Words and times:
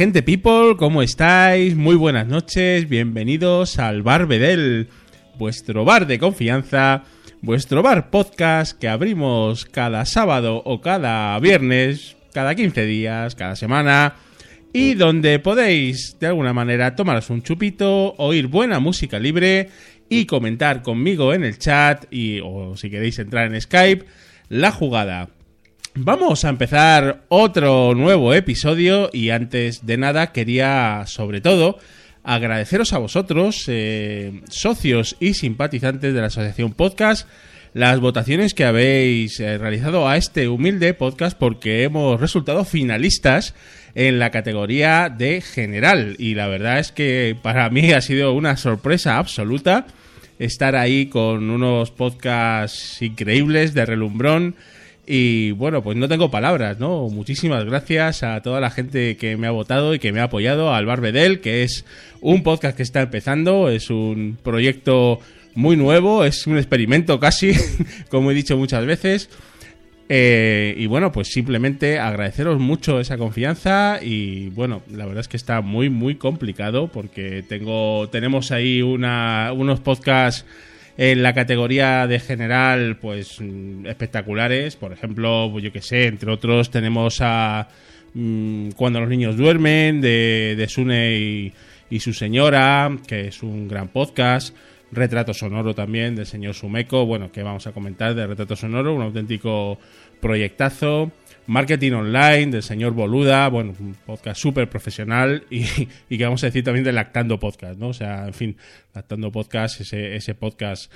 gente 0.00 0.22
people, 0.22 0.78
¿cómo 0.78 1.02
estáis? 1.02 1.76
Muy 1.76 1.94
buenas 1.94 2.26
noches, 2.26 2.88
bienvenidos 2.88 3.78
al 3.78 4.00
Bar 4.00 4.26
Bedel, 4.26 4.88
vuestro 5.36 5.84
bar 5.84 6.06
de 6.06 6.18
confianza, 6.18 7.04
vuestro 7.42 7.82
bar 7.82 8.08
podcast 8.08 8.78
que 8.78 8.88
abrimos 8.88 9.66
cada 9.66 10.06
sábado 10.06 10.62
o 10.64 10.80
cada 10.80 11.38
viernes, 11.38 12.16
cada 12.32 12.54
15 12.54 12.86
días, 12.86 13.34
cada 13.34 13.56
semana, 13.56 14.14
y 14.72 14.94
donde 14.94 15.38
podéis 15.38 16.16
de 16.18 16.28
alguna 16.28 16.54
manera 16.54 16.96
tomaros 16.96 17.28
un 17.28 17.42
chupito, 17.42 18.14
oír 18.16 18.46
buena 18.46 18.80
música 18.80 19.18
libre 19.18 19.68
y 20.08 20.24
comentar 20.24 20.80
conmigo 20.80 21.34
en 21.34 21.44
el 21.44 21.58
chat 21.58 22.06
y 22.10 22.40
o 22.42 22.74
si 22.74 22.88
queréis 22.88 23.18
entrar 23.18 23.52
en 23.52 23.60
Skype 23.60 24.06
la 24.48 24.70
jugada. 24.70 25.28
Vamos 25.94 26.44
a 26.44 26.50
empezar 26.50 27.24
otro 27.28 27.94
nuevo 27.96 28.32
episodio 28.32 29.10
y 29.12 29.30
antes 29.30 29.84
de 29.84 29.96
nada 29.96 30.30
quería 30.30 31.02
sobre 31.06 31.40
todo 31.40 31.78
agradeceros 32.22 32.92
a 32.92 32.98
vosotros, 32.98 33.64
eh, 33.66 34.40
socios 34.48 35.16
y 35.18 35.34
simpatizantes 35.34 36.14
de 36.14 36.20
la 36.20 36.28
Asociación 36.28 36.74
Podcast, 36.74 37.28
las 37.74 37.98
votaciones 37.98 38.54
que 38.54 38.64
habéis 38.64 39.40
eh, 39.40 39.58
realizado 39.58 40.08
a 40.08 40.16
este 40.16 40.48
humilde 40.48 40.94
podcast 40.94 41.36
porque 41.36 41.82
hemos 41.82 42.20
resultado 42.20 42.64
finalistas 42.64 43.54
en 43.96 44.20
la 44.20 44.30
categoría 44.30 45.08
de 45.08 45.40
general. 45.40 46.14
Y 46.20 46.34
la 46.34 46.46
verdad 46.46 46.78
es 46.78 46.92
que 46.92 47.36
para 47.42 47.68
mí 47.68 47.90
ha 47.92 48.00
sido 48.00 48.32
una 48.32 48.56
sorpresa 48.56 49.18
absoluta 49.18 49.86
estar 50.38 50.76
ahí 50.76 51.06
con 51.06 51.50
unos 51.50 51.90
podcasts 51.90 53.02
increíbles 53.02 53.74
de 53.74 53.86
relumbrón 53.86 54.54
y 55.12 55.50
bueno, 55.50 55.82
pues 55.82 55.96
no 55.96 56.06
tengo 56.06 56.30
palabras, 56.30 56.78
¿no? 56.78 57.08
Muchísimas 57.08 57.64
gracias 57.64 58.22
a 58.22 58.40
toda 58.42 58.60
la 58.60 58.70
gente 58.70 59.16
que 59.16 59.36
me 59.36 59.48
ha 59.48 59.50
votado 59.50 59.92
y 59.92 59.98
que 59.98 60.12
me 60.12 60.20
ha 60.20 60.24
apoyado, 60.24 60.72
al 60.72 60.86
Barbedel, 60.86 61.40
que 61.40 61.64
es 61.64 61.84
un 62.20 62.44
podcast 62.44 62.76
que 62.76 62.84
está 62.84 63.02
empezando, 63.02 63.70
es 63.70 63.90
un 63.90 64.38
proyecto 64.40 65.18
muy 65.56 65.76
nuevo, 65.76 66.24
es 66.24 66.46
un 66.46 66.58
experimento 66.58 67.18
casi, 67.18 67.54
como 68.08 68.30
he 68.30 68.34
dicho 68.34 68.56
muchas 68.56 68.86
veces. 68.86 69.30
Eh, 70.08 70.76
y 70.78 70.86
bueno, 70.86 71.10
pues 71.10 71.32
simplemente 71.32 71.98
agradeceros 71.98 72.60
mucho 72.60 73.00
esa 73.00 73.18
confianza 73.18 73.98
y 74.00 74.50
bueno, 74.50 74.82
la 74.92 75.06
verdad 75.06 75.22
es 75.22 75.28
que 75.28 75.36
está 75.36 75.60
muy 75.60 75.90
muy 75.90 76.14
complicado 76.16 76.86
porque 76.86 77.44
tengo 77.48 78.08
tenemos 78.10 78.52
ahí 78.52 78.80
una, 78.80 79.52
unos 79.52 79.80
podcasts 79.80 80.44
en 81.02 81.22
la 81.22 81.32
categoría 81.32 82.06
de 82.06 82.20
general 82.20 82.98
pues 83.00 83.38
espectaculares, 83.86 84.76
por 84.76 84.92
ejemplo, 84.92 85.48
pues 85.50 85.64
yo 85.64 85.72
que 85.72 85.80
sé, 85.80 86.04
entre 86.04 86.30
otros 86.30 86.70
tenemos 86.70 87.20
a 87.22 87.68
mm, 88.12 88.72
Cuando 88.72 89.00
los 89.00 89.08
niños 89.08 89.38
duermen 89.38 90.02
de, 90.02 90.56
de 90.58 90.68
Sune 90.68 91.54
y 91.88 92.00
su 92.00 92.12
señora, 92.12 92.94
que 93.06 93.28
es 93.28 93.42
un 93.42 93.66
gran 93.66 93.88
podcast. 93.88 94.54
Retrato 94.92 95.34
Sonoro 95.34 95.74
también 95.74 96.16
del 96.16 96.26
señor 96.26 96.54
Sumeco, 96.54 97.06
bueno, 97.06 97.30
que 97.30 97.42
vamos 97.42 97.66
a 97.66 97.72
comentar 97.72 98.14
de 98.14 98.26
Retrato 98.26 98.56
Sonoro, 98.56 98.94
un 98.94 99.02
auténtico 99.02 99.78
proyectazo. 100.20 101.12
Marketing 101.46 101.92
Online 101.92 102.46
del 102.46 102.62
señor 102.62 102.92
Boluda, 102.92 103.48
bueno, 103.48 103.74
un 103.80 103.96
podcast 104.06 104.40
súper 104.40 104.68
profesional 104.70 105.44
y, 105.50 105.64
y 106.08 106.16
que 106.16 106.24
vamos 106.24 106.44
a 106.44 106.46
decir 106.46 106.62
también 106.62 106.84
de 106.84 106.92
Lactando 106.92 107.40
Podcast, 107.40 107.78
¿no? 107.78 107.88
O 107.88 107.92
sea, 107.92 108.26
en 108.26 108.34
fin, 108.34 108.56
Lactando 108.94 109.32
Podcast, 109.32 109.80
ese, 109.80 110.14
ese 110.14 110.34
podcast 110.36 110.92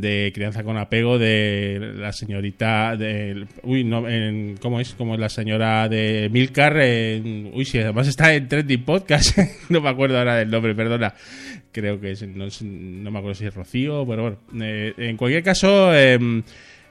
de 0.00 0.30
crianza 0.34 0.62
con 0.62 0.76
apego 0.78 1.18
de 1.18 1.92
la 1.96 2.12
señorita 2.12 2.96
de 2.96 3.46
uy 3.62 3.84
no 3.84 4.08
en, 4.08 4.56
cómo 4.60 4.80
es 4.80 4.94
como 4.94 5.16
la 5.16 5.28
señora 5.28 5.88
de 5.88 6.28
Milcar 6.32 6.76
en- 6.78 7.50
uy 7.54 7.64
sí 7.64 7.78
además 7.78 8.08
está 8.08 8.34
en 8.34 8.48
trending 8.48 8.84
podcast 8.84 9.36
no 9.68 9.80
me 9.80 9.88
acuerdo 9.88 10.18
ahora 10.18 10.36
del 10.36 10.50
nombre 10.50 10.74
perdona. 10.74 11.14
Creo 11.70 12.00
que 12.00 12.12
es, 12.12 12.22
no, 12.26 12.46
no 12.62 13.10
me 13.10 13.18
acuerdo 13.18 13.34
si 13.34 13.46
es 13.46 13.54
Rocío 13.54 14.04
pero 14.08 14.22
bueno 14.22 14.38
eh, 14.64 14.94
en 14.96 15.16
cualquier 15.16 15.42
caso 15.42 15.94
em, 15.94 16.42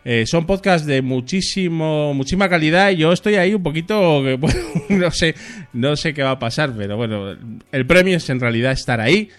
eh, 0.05 0.25
son 0.25 0.45
podcasts 0.45 0.87
de 0.87 1.01
muchísimo 1.01 2.13
muchísima 2.13 2.47
calidad 2.47 2.91
y 2.91 2.97
yo 2.97 3.11
estoy 3.11 3.35
ahí 3.35 3.53
un 3.53 3.63
poquito 3.63 4.21
bueno, 4.37 4.59
no 4.89 5.11
sé 5.11 5.35
no 5.73 5.95
sé 5.95 6.13
qué 6.13 6.23
va 6.23 6.31
a 6.31 6.39
pasar 6.39 6.73
pero 6.77 6.95
bueno 6.95 7.35
el 7.71 7.85
premio 7.85 8.17
es 8.17 8.29
en 8.29 8.39
realidad 8.39 8.71
estar 8.71 9.01
ahí 9.01 9.29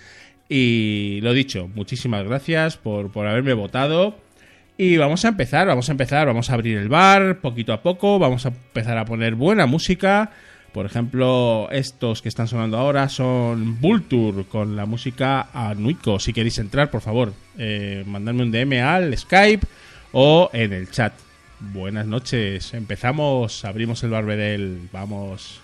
y 0.48 1.20
lo 1.22 1.32
dicho, 1.32 1.68
muchísimas 1.74 2.24
gracias 2.24 2.76
por, 2.76 3.10
por 3.10 3.26
haberme 3.26 3.52
votado. 3.52 4.16
Y 4.80 4.96
vamos 4.96 5.24
a 5.24 5.28
empezar, 5.28 5.66
vamos 5.66 5.88
a 5.88 5.92
empezar, 5.92 6.26
vamos 6.26 6.50
a 6.50 6.54
abrir 6.54 6.78
el 6.78 6.88
bar 6.88 7.40
poquito 7.40 7.72
a 7.72 7.82
poco, 7.82 8.20
vamos 8.20 8.46
a 8.46 8.50
empezar 8.50 8.96
a 8.96 9.04
poner 9.04 9.34
buena 9.34 9.66
música. 9.66 10.30
Por 10.72 10.86
ejemplo, 10.86 11.68
estos 11.72 12.22
que 12.22 12.28
están 12.28 12.46
sonando 12.46 12.78
ahora 12.78 13.08
son 13.08 13.80
Vulture 13.80 14.44
con 14.44 14.76
la 14.76 14.86
música 14.86 15.48
Anuico. 15.52 16.20
Si 16.20 16.32
queréis 16.32 16.58
entrar, 16.58 16.90
por 16.90 17.00
favor, 17.00 17.32
eh, 17.58 18.04
mandadme 18.06 18.44
un 18.44 18.52
DM 18.52 18.80
al 18.80 19.18
Skype 19.18 19.66
o 20.12 20.50
en 20.52 20.72
el 20.72 20.90
chat. 20.90 21.12
Buenas 21.58 22.06
noches, 22.06 22.72
empezamos, 22.72 23.64
abrimos 23.64 24.04
el 24.04 24.10
barbedel, 24.10 24.88
vamos. 24.92 25.60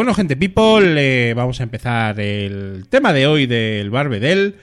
Bueno, 0.00 0.14
gente 0.14 0.34
people, 0.34 0.94
eh, 0.96 1.34
vamos 1.34 1.60
a 1.60 1.64
empezar 1.64 2.18
el 2.20 2.86
tema 2.88 3.12
de 3.12 3.26
hoy 3.26 3.44
del 3.44 3.90
Barbedel. 3.90 4.54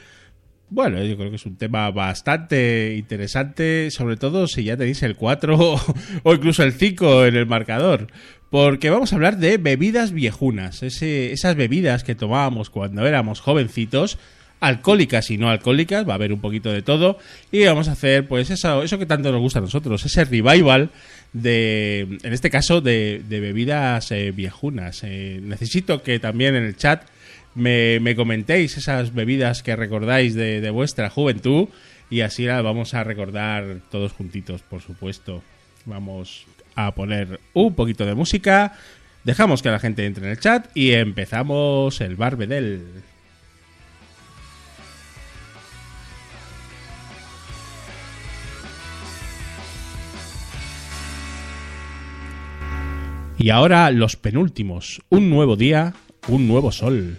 Bueno, 0.71 1.03
yo 1.03 1.15
creo 1.15 1.29
que 1.29 1.35
es 1.35 1.45
un 1.45 1.57
tema 1.57 1.91
bastante 1.91 2.95
interesante, 2.97 3.91
sobre 3.91 4.17
todo 4.17 4.47
si 4.47 4.63
ya 4.63 4.77
tenéis 4.77 5.03
el 5.03 5.15
4 5.15 5.55
o 6.23 6.33
incluso 6.33 6.63
el 6.63 6.73
5 6.73 7.27
en 7.27 7.35
el 7.35 7.45
marcador. 7.45 8.07
Porque 8.49 8.89
vamos 8.89 9.13
a 9.13 9.17
hablar 9.17 9.37
de 9.37 9.59
bebidas 9.59 10.11
viejunas, 10.11 10.81
esas 10.81 11.55
bebidas 11.55 12.03
que 12.03 12.15
tomábamos 12.15 12.71
cuando 12.71 13.05
éramos 13.05 13.39
jovencitos, 13.39 14.17
alcohólicas 14.59 15.29
y 15.31 15.37
no 15.37 15.49
alcohólicas, 15.49 16.07
va 16.07 16.13
a 16.13 16.15
haber 16.15 16.33
un 16.33 16.41
poquito 16.41 16.71
de 16.71 16.81
todo, 16.81 17.17
y 17.51 17.65
vamos 17.65 17.87
a 17.87 17.93
hacer 17.93 18.27
pues 18.27 18.49
eso, 18.49 18.83
eso 18.83 18.97
que 18.97 19.05
tanto 19.05 19.31
nos 19.31 19.41
gusta 19.41 19.59
a 19.59 19.61
nosotros, 19.61 20.05
ese 20.05 20.25
revival 20.25 20.89
de, 21.33 22.19
en 22.23 22.33
este 22.33 22.49
caso, 22.49 22.81
de, 22.81 23.23
bebidas 23.27 24.11
eh, 24.11 24.31
viejunas. 24.31 25.01
Eh, 25.03 25.39
necesito 25.43 26.01
que 26.01 26.19
también 26.19 26.55
en 26.55 26.63
el 26.63 26.75
chat 26.75 27.03
me, 27.55 27.99
me 27.99 28.15
comentéis 28.15 28.77
esas 28.77 29.13
bebidas 29.13 29.63
que 29.63 29.75
recordáis 29.75 30.35
de, 30.35 30.61
de 30.61 30.69
vuestra 30.69 31.09
juventud 31.09 31.69
y 32.09 32.21
así 32.21 32.45
las 32.45 32.63
vamos 32.63 32.93
a 32.93 33.03
recordar 33.03 33.81
todos 33.91 34.13
juntitos, 34.13 34.61
por 34.61 34.81
supuesto. 34.81 35.43
Vamos 35.85 36.45
a 36.75 36.93
poner 36.93 37.39
un 37.53 37.73
poquito 37.75 38.05
de 38.05 38.13
música, 38.13 38.77
dejamos 39.23 39.61
que 39.61 39.69
la 39.69 39.79
gente 39.79 40.05
entre 40.05 40.25
en 40.25 40.31
el 40.31 40.39
chat 40.39 40.69
y 40.75 40.93
empezamos 40.93 41.99
el 42.01 42.15
Barbedel. 42.15 43.03
Y 53.39 53.51
ahora 53.51 53.91
los 53.91 54.15
penúltimos. 54.15 55.01
Un 55.09 55.29
nuevo 55.29 55.55
día, 55.55 55.93
un 56.27 56.47
nuevo 56.47 56.71
sol. 56.71 57.15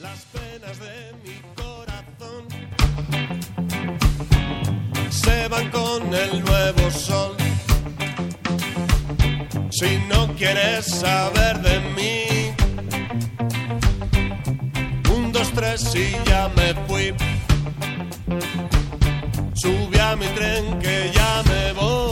Las 0.00 0.24
penas 0.26 0.78
de 0.78 1.12
mi 1.24 1.36
corazón 1.56 2.46
se 5.10 5.48
van 5.48 5.68
con 5.70 6.14
el 6.14 6.44
nuevo 6.44 6.90
sol. 6.90 7.36
Si 9.70 9.98
no 10.08 10.32
quieres 10.36 10.86
saber 10.86 11.60
de 11.60 11.80
mí, 11.96 12.52
un, 15.12 15.32
dos, 15.32 15.50
tres 15.52 15.92
y 15.96 16.12
ya 16.28 16.48
me 16.56 16.72
fui. 16.86 17.37
Mi 20.18 20.26
tren 20.34 20.78
que 20.80 21.12
ya 21.12 21.42
me 21.44 21.72
voy. 21.74 22.07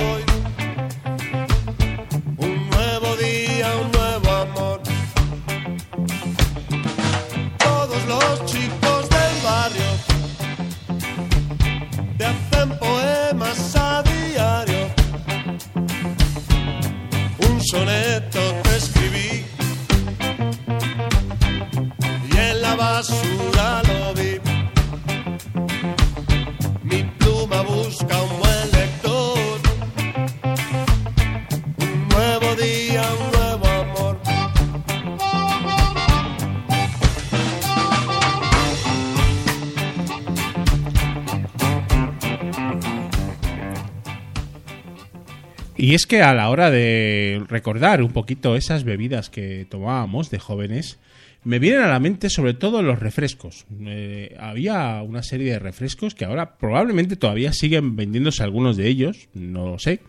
Es 45.96 46.06
que 46.06 46.22
a 46.22 46.34
la 46.34 46.50
hora 46.50 46.70
de 46.70 47.42
recordar 47.48 48.02
un 48.02 48.12
poquito 48.12 48.54
esas 48.54 48.84
bebidas 48.84 49.30
que 49.30 49.66
tomábamos 49.68 50.30
de 50.30 50.38
jóvenes, 50.38 50.98
me 51.42 51.58
vienen 51.58 51.80
a 51.80 51.88
la 51.88 52.00
mente 52.00 52.28
sobre 52.28 52.52
todo 52.52 52.82
los 52.82 52.98
refrescos. 52.98 53.64
Eh, 53.86 54.36
había 54.38 55.00
una 55.02 55.22
serie 55.22 55.52
de 55.52 55.58
refrescos 55.58 56.14
que 56.14 56.26
ahora 56.26 56.58
probablemente 56.58 57.16
todavía 57.16 57.52
siguen 57.54 57.96
vendiéndose 57.96 58.42
algunos 58.42 58.76
de 58.76 58.88
ellos, 58.88 59.28
no 59.32 59.70
lo 59.70 59.78
sé. 59.78 60.00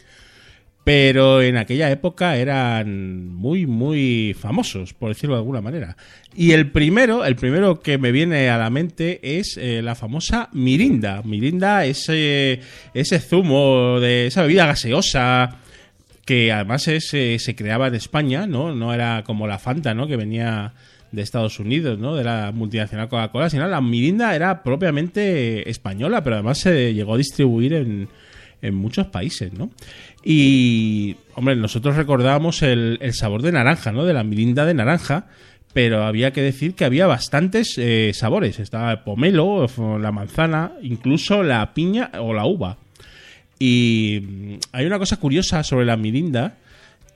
Pero 0.84 1.41
en 1.41 1.56
aquella 1.58 1.89
época 1.89 2.36
eran 2.38 3.27
muy, 3.34 3.65
muy 3.65 4.36
famosos, 4.38 4.94
por 4.94 5.10
decirlo 5.10 5.36
de 5.36 5.41
alguna 5.41 5.62
manera. 5.62 5.96
Y 6.36 6.51
el 6.51 6.72
primero, 6.72 7.24
el 7.24 7.36
primero 7.36 7.79
que 7.79 7.98
me 7.98 8.12
viene 8.12 8.50
a 8.50 8.58
la 8.58 8.70
mente 8.70 9.20
es 9.39 9.58
eh, 9.58 9.82
la 9.82 9.96
famosa 9.96 10.50
Mirinda. 10.51 11.22
Mirinda, 11.24 11.86
ese, 11.86 12.60
ese 12.94 13.20
zumo 13.20 14.00
de 14.01 14.27
esa 14.27 14.41
bebida 14.41 14.65
gaseosa 14.65 15.62
que 16.27 16.51
además 16.51 16.89
es, 16.89 17.13
eh, 17.13 17.38
se 17.39 17.55
creaba 17.55 17.88
en 17.88 17.96
España, 17.96 18.48
¿no? 18.48 18.75
No 18.75 18.93
era 18.93 19.24
como 19.24 19.48
la 19.48 19.60
Fanta, 19.60 19.93
¿no? 19.93 20.07
Que 20.07 20.17
venía 20.17 20.74
de 21.13 21.22
Estados 21.22 21.57
Unidos, 21.57 21.98
¿no? 21.98 22.15
De 22.15 22.25
la 22.25 22.51
multinacional 22.53 23.07
Coca-Cola, 23.07 23.50
sino 23.50 23.65
la 23.65 23.79
Mirinda 23.79 24.36
era 24.36 24.62
propiamente 24.62 25.69
española, 25.69 26.25
pero 26.25 26.36
además 26.36 26.57
se 26.57 26.93
llegó 26.93 27.13
a 27.13 27.17
distribuir 27.17 27.74
en, 27.74 28.10
en 28.62 28.75
muchos 28.75 29.07
países, 29.07 29.53
¿no? 29.53 29.72
Y, 30.22 31.15
hombre, 31.36 31.55
nosotros 31.55 31.96
recordábamos 31.96 32.62
el, 32.62 32.98
el 33.01 33.13
sabor 33.13 33.41
de 33.41 33.53
naranja, 33.53 33.93
¿no? 33.93 34.03
De 34.03 34.13
la 34.13 34.25
Mirinda 34.25 34.65
de 34.65 34.74
naranja, 34.74 35.27
pero 35.72 36.03
había 36.03 36.34
que 36.34 36.41
decir 36.41 36.74
que 36.74 36.84
había 36.84 37.07
bastantes 37.07 37.77
eh, 37.77 38.12
sabores. 38.13 38.60
Estaba 38.60 38.91
el 38.91 39.00
pomelo, 39.00 39.65
la 39.98 40.12
manzana, 40.12 40.74
incluso 40.81 41.41
la 41.41 41.74
piña 41.74 42.12
o 42.19 42.34
la 42.34 42.46
uva. 42.46 42.79
Y 43.60 44.22
mm, 44.22 44.54
hay 44.72 44.86
una 44.86 45.00
cosa 45.00 45.18
curiosa 45.18 45.64
sobre 45.64 45.86
la 45.86 45.98
Mirinda, 45.98 46.58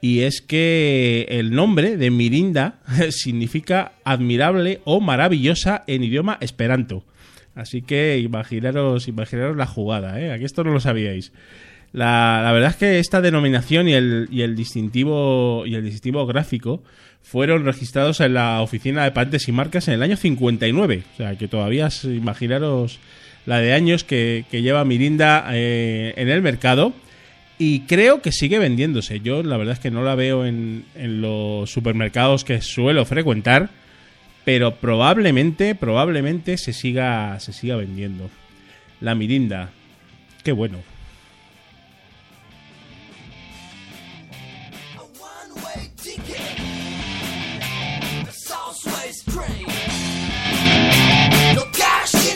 y 0.02 0.22
es 0.22 0.42
que 0.42 1.28
el 1.30 1.52
nombre 1.52 1.98
de 1.98 2.10
Mirinda 2.10 2.80
significa 3.12 3.94
admirable 4.04 4.82
o 4.84 5.00
maravillosa 5.00 5.84
en 5.88 6.04
idioma 6.04 6.38
esperanto. 6.42 7.04
Así 7.54 7.82
que 7.82 8.18
imaginaros, 8.18 9.08
imaginaros 9.08 9.58
la 9.58 9.68
jugada, 9.68 10.20
¿eh? 10.20 10.32
Aquí 10.32 10.46
esto 10.46 10.64
no 10.64 10.72
lo 10.72 10.80
sabíais. 10.80 11.32
La, 11.92 12.42
la 12.44 12.54
verdad 12.54 12.72
es 12.72 12.78
que 12.78 13.00
esta 13.00 13.22
denominación 13.22 13.90
y 13.90 13.94
el, 13.94 14.30
y 14.32 14.42
el 14.44 14.56
distintivo 14.56 15.66
y 15.66 15.76
el 15.76 15.84
distintivo 15.84 16.26
gráfico 16.26 16.82
fueron 17.22 17.66
registrados 17.66 18.22
en 18.22 18.34
la 18.34 18.62
oficina 18.62 19.04
de 19.04 19.12
patentes 19.12 19.48
y 19.48 19.52
marcas 19.52 19.88
en 19.88 19.96
el 19.96 20.04
año 20.04 20.16
59. 20.16 21.04
O 21.14 21.18
sea, 21.18 21.38
que 21.38 21.48
todavía 21.48 21.90
imaginaros 22.04 23.00
la 23.46 23.60
de 23.60 23.74
años 23.74 24.04
que, 24.04 24.46
que 24.52 24.62
lleva 24.62 24.86
Mirinda 24.86 25.48
eh, 25.52 26.14
en 26.18 26.30
el 26.30 26.42
mercado. 26.42 26.94
Y 27.58 27.82
creo 27.82 28.22
que 28.22 28.32
sigue 28.32 28.58
vendiéndose. 28.58 29.20
Yo 29.20 29.44
la 29.44 29.58
verdad 29.58 29.74
es 29.74 29.80
que 29.80 29.92
no 29.92 30.04
la 30.04 30.16
veo 30.16 30.46
en, 30.46 30.86
en 30.96 31.22
los 31.22 31.70
supermercados 31.70 32.44
que 32.44 32.62
suelo 32.62 33.06
frecuentar. 33.06 33.70
Pero 34.44 34.76
probablemente, 34.76 35.76
probablemente 35.76 36.58
se 36.58 36.74
siga, 36.74 37.40
se 37.40 37.54
siga 37.54 37.76
vendiendo. 37.76 38.30
La 39.00 39.14
Mirinda. 39.14 39.70
Qué 40.44 40.52
bueno. 40.52 40.80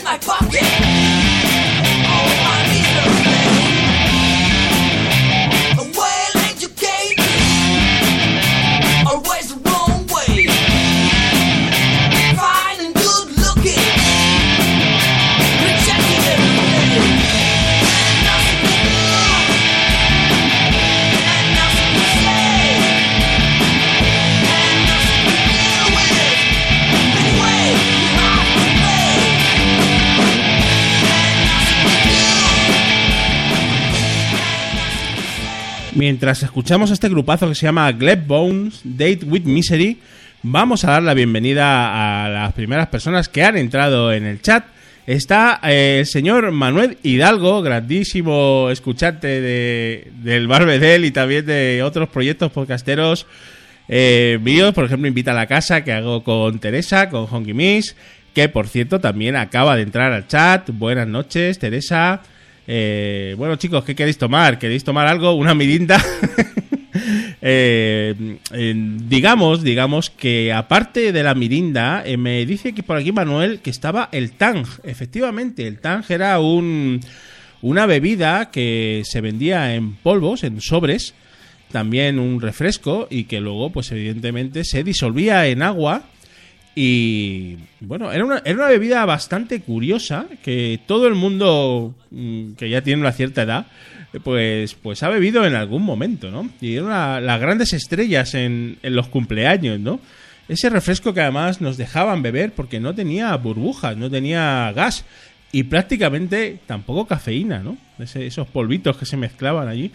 No 0.06 0.12
cash 0.12 0.28
in 0.28 0.28
my 0.28 0.40
pocket. 0.40 1.35
Mientras 36.16 36.42
escuchamos 36.42 36.90
este 36.90 37.10
grupazo 37.10 37.46
que 37.46 37.54
se 37.54 37.66
llama 37.66 37.92
Gleb 37.92 38.26
Bones, 38.26 38.80
Date 38.84 39.20
with 39.26 39.42
Misery, 39.42 39.98
vamos 40.42 40.82
a 40.82 40.92
dar 40.92 41.02
la 41.02 41.12
bienvenida 41.12 42.24
a 42.24 42.30
las 42.30 42.54
primeras 42.54 42.86
personas 42.86 43.28
que 43.28 43.44
han 43.44 43.58
entrado 43.58 44.10
en 44.14 44.24
el 44.24 44.40
chat 44.40 44.64
está 45.06 45.60
eh, 45.62 45.98
el 45.98 46.06
señor 46.06 46.50
Manuel 46.52 46.96
Hidalgo, 47.02 47.60
grandísimo 47.60 48.70
escuchante 48.70 49.42
de, 49.42 50.10
del 50.22 50.48
Barbedel 50.48 51.04
y 51.04 51.10
también 51.10 51.44
de 51.44 51.82
otros 51.82 52.08
proyectos 52.08 52.50
podcasteros 52.50 53.26
eh, 53.86 54.38
míos. 54.40 54.72
Por 54.72 54.86
ejemplo, 54.86 55.08
Invita 55.08 55.32
a 55.32 55.34
la 55.34 55.46
Casa, 55.46 55.84
que 55.84 55.92
hago 55.92 56.24
con 56.24 56.58
Teresa, 56.60 57.10
con 57.10 57.26
Honky 57.30 57.52
Miss, 57.52 57.94
que 58.32 58.48
por 58.48 58.68
cierto 58.68 59.00
también 59.00 59.36
acaba 59.36 59.76
de 59.76 59.82
entrar 59.82 60.14
al 60.14 60.26
chat. 60.26 60.70
Buenas 60.72 61.08
noches, 61.08 61.58
Teresa. 61.58 62.22
Eh, 62.66 63.34
bueno, 63.38 63.56
chicos, 63.56 63.84
¿qué 63.84 63.94
queréis 63.94 64.18
tomar? 64.18 64.58
¿Queréis 64.58 64.84
tomar 64.84 65.06
algo? 65.06 65.32
¿Una 65.32 65.54
mirinda? 65.54 66.02
Eh, 67.48 68.14
digamos, 69.08 69.62
digamos 69.62 70.10
que 70.10 70.52
aparte 70.52 71.12
de 71.12 71.22
la 71.22 71.34
mirinda, 71.36 72.02
eh, 72.04 72.16
me 72.16 72.44
dice 72.44 72.72
que 72.72 72.82
por 72.82 72.96
aquí 72.96 73.12
Manuel 73.12 73.60
que 73.60 73.70
estaba 73.70 74.08
el 74.10 74.32
Tang. 74.32 74.66
Efectivamente, 74.82 75.66
el 75.68 75.78
Tang 75.78 76.02
era 76.08 76.40
un, 76.40 77.00
una 77.62 77.86
bebida 77.86 78.50
que 78.50 79.02
se 79.04 79.20
vendía 79.20 79.76
en 79.76 79.94
polvos, 79.94 80.42
en 80.42 80.60
sobres, 80.60 81.14
también 81.70 82.18
un 82.18 82.40
refresco 82.40 83.06
y 83.10 83.24
que 83.24 83.40
luego, 83.40 83.70
pues 83.70 83.92
evidentemente, 83.92 84.64
se 84.64 84.82
disolvía 84.82 85.46
en 85.46 85.62
agua. 85.62 86.02
Y 86.78 87.56
bueno, 87.80 88.12
era 88.12 88.22
una, 88.22 88.42
era 88.44 88.54
una 88.58 88.68
bebida 88.68 89.04
bastante 89.06 89.60
curiosa 89.62 90.26
que 90.44 90.78
todo 90.86 91.06
el 91.06 91.14
mundo 91.14 91.94
mm, 92.10 92.52
que 92.52 92.68
ya 92.68 92.82
tiene 92.82 93.00
una 93.00 93.12
cierta 93.12 93.42
edad, 93.44 93.66
pues, 94.22 94.74
pues 94.74 95.02
ha 95.02 95.08
bebido 95.08 95.46
en 95.46 95.54
algún 95.54 95.82
momento, 95.82 96.30
¿no? 96.30 96.50
Y 96.60 96.74
eran 96.74 96.84
una- 96.86 97.20
las 97.22 97.40
grandes 97.40 97.72
estrellas 97.72 98.34
en, 98.34 98.76
en 98.82 98.94
los 98.94 99.08
cumpleaños, 99.08 99.80
¿no? 99.80 100.00
Ese 100.50 100.68
refresco 100.68 101.14
que 101.14 101.22
además 101.22 101.62
nos 101.62 101.78
dejaban 101.78 102.20
beber 102.22 102.52
porque 102.52 102.78
no 102.78 102.94
tenía 102.94 103.34
burbujas, 103.36 103.96
no 103.96 104.10
tenía 104.10 104.70
gas 104.76 105.06
y 105.52 105.62
prácticamente 105.62 106.58
tampoco 106.66 107.06
cafeína, 107.06 107.60
¿no? 107.60 107.78
Ese- 107.98 108.26
esos 108.26 108.46
polvitos 108.48 108.98
que 108.98 109.06
se 109.06 109.16
mezclaban 109.16 109.66
allí. 109.68 109.92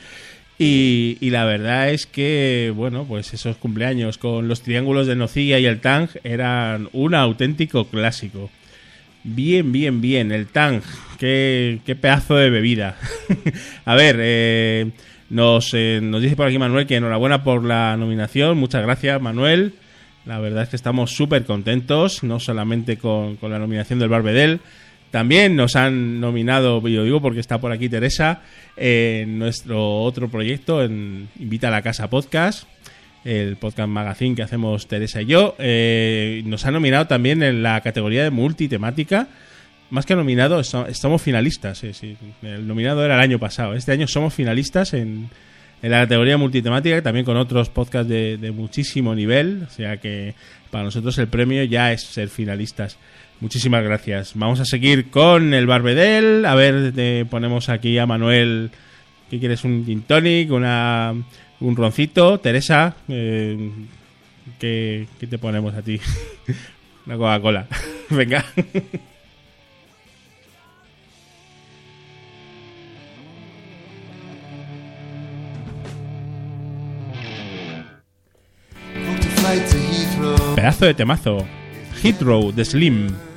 Y, 0.64 1.18
la 1.32 1.44
verdad 1.44 1.90
es 1.90 2.06
que, 2.06 2.72
bueno, 2.76 3.06
pues 3.06 3.34
esos 3.34 3.58
cumpleaños 3.58 4.20
con 4.20 4.48
los 4.48 4.62
triángulos 4.62 5.08
de 5.08 5.16
nocilla 5.16 5.58
y 5.58 5.66
el 5.66 5.80
tang 5.80 6.08
eran 6.24 6.88
un 6.94 7.16
auténtico 7.16 7.88
clásico. 7.88 8.52
Bien, 9.24 9.72
bien, 9.72 10.02
bien, 10.02 10.32
el 10.32 10.46
Tang. 10.46 10.82
Qué, 11.18 11.80
qué 11.84 11.96
pedazo 11.96 12.36
de 12.36 12.52
bebida. 12.52 12.96
A 13.86 13.96
ver, 13.96 14.18
eh, 14.20 14.92
nos, 15.32 15.72
eh, 15.74 16.00
nos 16.00 16.22
dice 16.22 16.36
por 16.36 16.48
aquí 16.48 16.60
Manuel 16.60 16.86
que 16.86 16.98
enhorabuena 16.98 17.44
por 17.44 17.64
la 17.64 17.98
nominación. 17.98 18.60
Muchas 18.60 18.84
gracias, 18.84 19.20
Manuel. 19.20 19.74
La 20.26 20.40
verdad 20.40 20.62
es 20.62 20.70
que 20.70 20.76
estamos 20.76 21.10
súper 21.10 21.44
contentos, 21.46 22.24
no 22.24 22.40
solamente 22.40 22.98
con, 22.98 23.36
con 23.38 23.50
la 23.50 23.58
nominación 23.58 23.98
del 23.98 24.10
Barbedel. 24.10 24.60
También 25.12 25.56
nos 25.56 25.76
han 25.76 26.20
nominado, 26.20 26.86
yo 26.88 27.04
digo 27.04 27.22
porque 27.22 27.42
está 27.42 27.60
por 27.60 27.72
aquí 27.72 27.90
Teresa, 27.90 28.42
en 28.78 29.38
nuestro 29.38 30.02
otro 30.04 30.30
proyecto, 30.30 30.84
en 30.84 31.28
Invita 31.38 31.68
a 31.68 31.72
la 31.72 31.82
Casa 31.82 32.10
Podcast 32.10 32.66
el 33.24 33.56
podcast 33.58 33.90
magazine 33.90 34.36
que 34.36 34.44
hacemos 34.44 34.88
Teresa 34.88 35.22
y 35.22 35.26
yo. 35.26 35.56
Eh, 35.60 36.42
nos 36.46 36.66
ha 36.66 36.72
nominado 36.72 37.08
también 37.08 37.44
en 37.44 37.64
la 37.64 37.82
categoría 37.82 38.24
de 38.24 38.32
multitemática. 38.32 39.28
Más 39.90 40.06
que 40.06 40.16
nominado, 40.16 40.60
estamos 40.60 41.22
finalistas. 41.22 41.84
eh, 41.84 41.94
sí. 41.94 42.16
El 42.42 42.68
nominado 42.68 43.04
era 43.04 43.16
el 43.16 43.22
año 43.22 43.40
pasado. 43.40 43.74
Este 43.74 43.92
año 43.92 44.08
somos 44.08 44.34
finalistas 44.34 44.94
en, 44.94 45.30
en 45.82 45.92
la 45.92 46.02
categoría 46.04 46.38
multitemática, 46.38 47.02
también 47.02 47.26
con 47.26 47.38
otros 47.38 47.70
podcasts 47.70 48.10
de, 48.10 48.38
de 48.38 48.52
muchísimo 48.52 49.14
nivel. 49.14 49.64
O 49.68 49.70
sea 49.70 49.98
que 49.98 50.34
para 50.70 50.86
nosotros 50.86 51.18
el 51.18 51.28
premio 51.28 51.64
ya 51.66 51.92
es 51.92 52.04
ser 52.04 52.30
finalistas. 52.30 52.98
Muchísimas 53.42 53.84
gracias. 53.84 54.34
Vamos 54.36 54.60
a 54.60 54.66
seguir 54.66 55.10
con 55.10 55.54
el 55.56 55.66
Barbedel. 55.66 56.46
A 56.46 56.54
ver, 56.54 56.94
te 56.94 57.26
ponemos 57.26 57.70
aquí 57.70 57.98
a 57.98 58.06
Manuel. 58.06 58.70
¿Qué 59.32 59.40
quieres? 59.40 59.64
¿Un 59.64 59.84
gin 59.84 60.04
tonic? 60.04 60.52
Una, 60.52 61.14
¿Un 61.60 61.76
roncito? 61.76 62.40
Teresa, 62.40 62.96
eh, 63.08 63.72
¿qué, 64.60 65.08
qué 65.20 65.28
te 65.28 65.40
ponemos 65.40 65.74
a 65.74 65.82
ti? 65.82 66.00
Una 67.08 67.18
Coca-Cola. 67.18 67.68
Venga. 68.10 68.46
Heathrow. 79.52 80.56
Pedazo 80.56 80.86
de 80.86 80.94
temazo. 80.94 81.46
Hit 82.02 82.22
Row 82.22 82.52
de 82.52 82.64
Slim. 82.66 83.31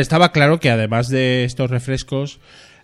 Estaba 0.00 0.32
claro 0.32 0.60
que 0.60 0.70
además 0.70 1.08
de 1.08 1.44
estos 1.44 1.70
refrescos, 1.70 2.40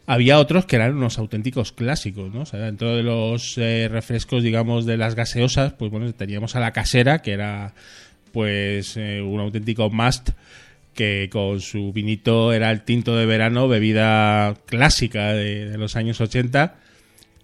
había 0.06 0.38
otros 0.38 0.66
que 0.66 0.76
eran 0.76 0.96
unos 0.96 1.18
auténticos 1.18 1.70
clásicos, 1.70 2.34
¿no? 2.34 2.40
O 2.40 2.46
sea, 2.46 2.58
dentro 2.58 2.96
de 2.96 3.04
los 3.04 3.56
eh, 3.58 3.88
refrescos, 3.88 4.42
digamos, 4.42 4.84
de 4.84 4.96
las 4.96 5.14
gaseosas, 5.14 5.72
pues 5.74 5.90
bueno, 5.90 6.12
teníamos 6.12 6.56
a 6.56 6.60
la 6.60 6.72
casera, 6.72 7.22
que 7.22 7.32
era 7.32 7.74
pues 8.32 8.96
eh, 8.96 9.22
un 9.22 9.38
auténtico 9.38 9.88
must 9.88 10.30
que 10.94 11.28
con 11.30 11.60
su 11.60 11.92
vinito 11.92 12.52
era 12.52 12.72
el 12.72 12.82
tinto 12.82 13.16
de 13.16 13.24
verano, 13.24 13.68
bebida 13.68 14.54
clásica 14.66 15.32
de, 15.32 15.78
los 15.78 15.94
años 15.94 16.20
80. 16.20 16.74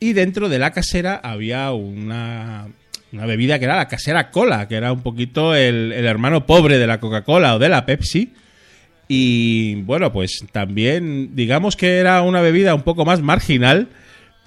Y 0.00 0.12
dentro 0.12 0.48
de 0.48 0.58
la 0.58 0.72
casera 0.72 1.20
había 1.22 1.70
una, 1.70 2.66
una 3.12 3.26
bebida 3.26 3.60
que 3.60 3.66
era 3.66 3.76
la 3.76 3.88
casera 3.88 4.30
cola, 4.32 4.66
que 4.66 4.74
era 4.74 4.92
un 4.92 5.02
poquito 5.02 5.54
el 5.54 5.92
hermano 5.92 6.44
pobre 6.46 6.78
de 6.78 6.86
la 6.88 6.98
Coca-Cola 6.98 7.54
o 7.54 7.58
de 7.60 7.68
la 7.68 7.86
Pepsi. 7.86 8.32
Y 9.08 9.76
bueno, 9.82 10.12
pues 10.12 10.44
también 10.52 11.36
digamos 11.36 11.76
que 11.76 11.98
era 11.98 12.22
una 12.22 12.40
bebida 12.40 12.74
un 12.74 12.82
poco 12.82 13.04
más 13.04 13.22
marginal, 13.22 13.88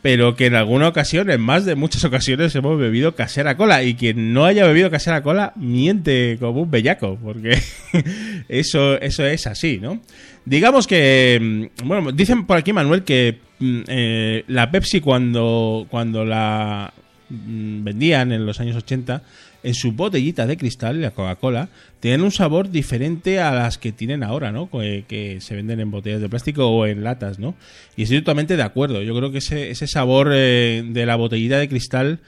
pero 0.01 0.35
que 0.35 0.45
en 0.45 0.55
alguna 0.55 0.87
ocasión, 0.87 1.29
en 1.29 1.41
más 1.41 1.65
de 1.65 1.75
muchas 1.75 2.03
ocasiones, 2.03 2.55
hemos 2.55 2.79
bebido 2.79 3.15
casera 3.15 3.57
cola. 3.57 3.83
Y 3.83 3.95
quien 3.95 4.33
no 4.33 4.45
haya 4.45 4.65
bebido 4.65 4.89
casera 4.89 5.23
cola 5.23 5.53
miente 5.55 6.37
como 6.39 6.61
un 6.61 6.71
bellaco, 6.71 7.17
porque 7.21 7.57
eso, 8.49 8.99
eso 8.99 9.25
es 9.25 9.47
así, 9.47 9.77
¿no? 9.81 10.01
Digamos 10.45 10.87
que, 10.87 11.69
mm, 11.81 11.87
bueno, 11.87 12.11
dicen 12.11 12.45
por 12.45 12.57
aquí 12.57 12.73
Manuel 12.73 13.03
que 13.03 13.39
mm, 13.59 13.81
eh, 13.87 14.43
la 14.47 14.71
Pepsi 14.71 15.01
cuando, 15.01 15.85
cuando 15.89 16.25
la 16.25 16.93
vendían 17.29 18.31
en 18.31 18.45
los 18.45 18.59
años 18.59 18.75
80, 18.75 19.21
en 19.63 19.73
su 19.73 19.91
botellita 19.91 20.47
de 20.47 20.57
cristal, 20.57 21.01
la 21.01 21.11
Coca-Cola, 21.11 21.69
tenían 21.99 22.21
un 22.21 22.31
sabor 22.31 22.69
diferente 22.69 23.39
a 23.39 23.53
las 23.53 23.77
que 23.77 23.91
tienen 23.91 24.23
ahora, 24.23 24.51
¿no? 24.51 24.69
Que, 24.69 25.37
se 25.41 25.55
venden 25.55 25.79
en 25.79 25.91
botellas 25.91 26.21
de 26.21 26.29
plástico 26.29 26.67
o 26.67 26.85
en 26.85 27.03
latas, 27.03 27.39
¿no? 27.39 27.55
Y 27.95 28.03
estoy 28.03 28.19
totalmente 28.19 28.57
de 28.57 28.63
acuerdo. 28.63 29.01
Yo 29.01 29.15
creo 29.15 29.31
que 29.31 29.39
ese, 29.39 29.69
ese 29.69 29.87
sabor 29.87 30.31
eh, 30.33 30.83
de 30.85 31.05
la 31.05 31.15
botellita 31.15 31.59
de 31.59 31.67
cristal 31.67 32.19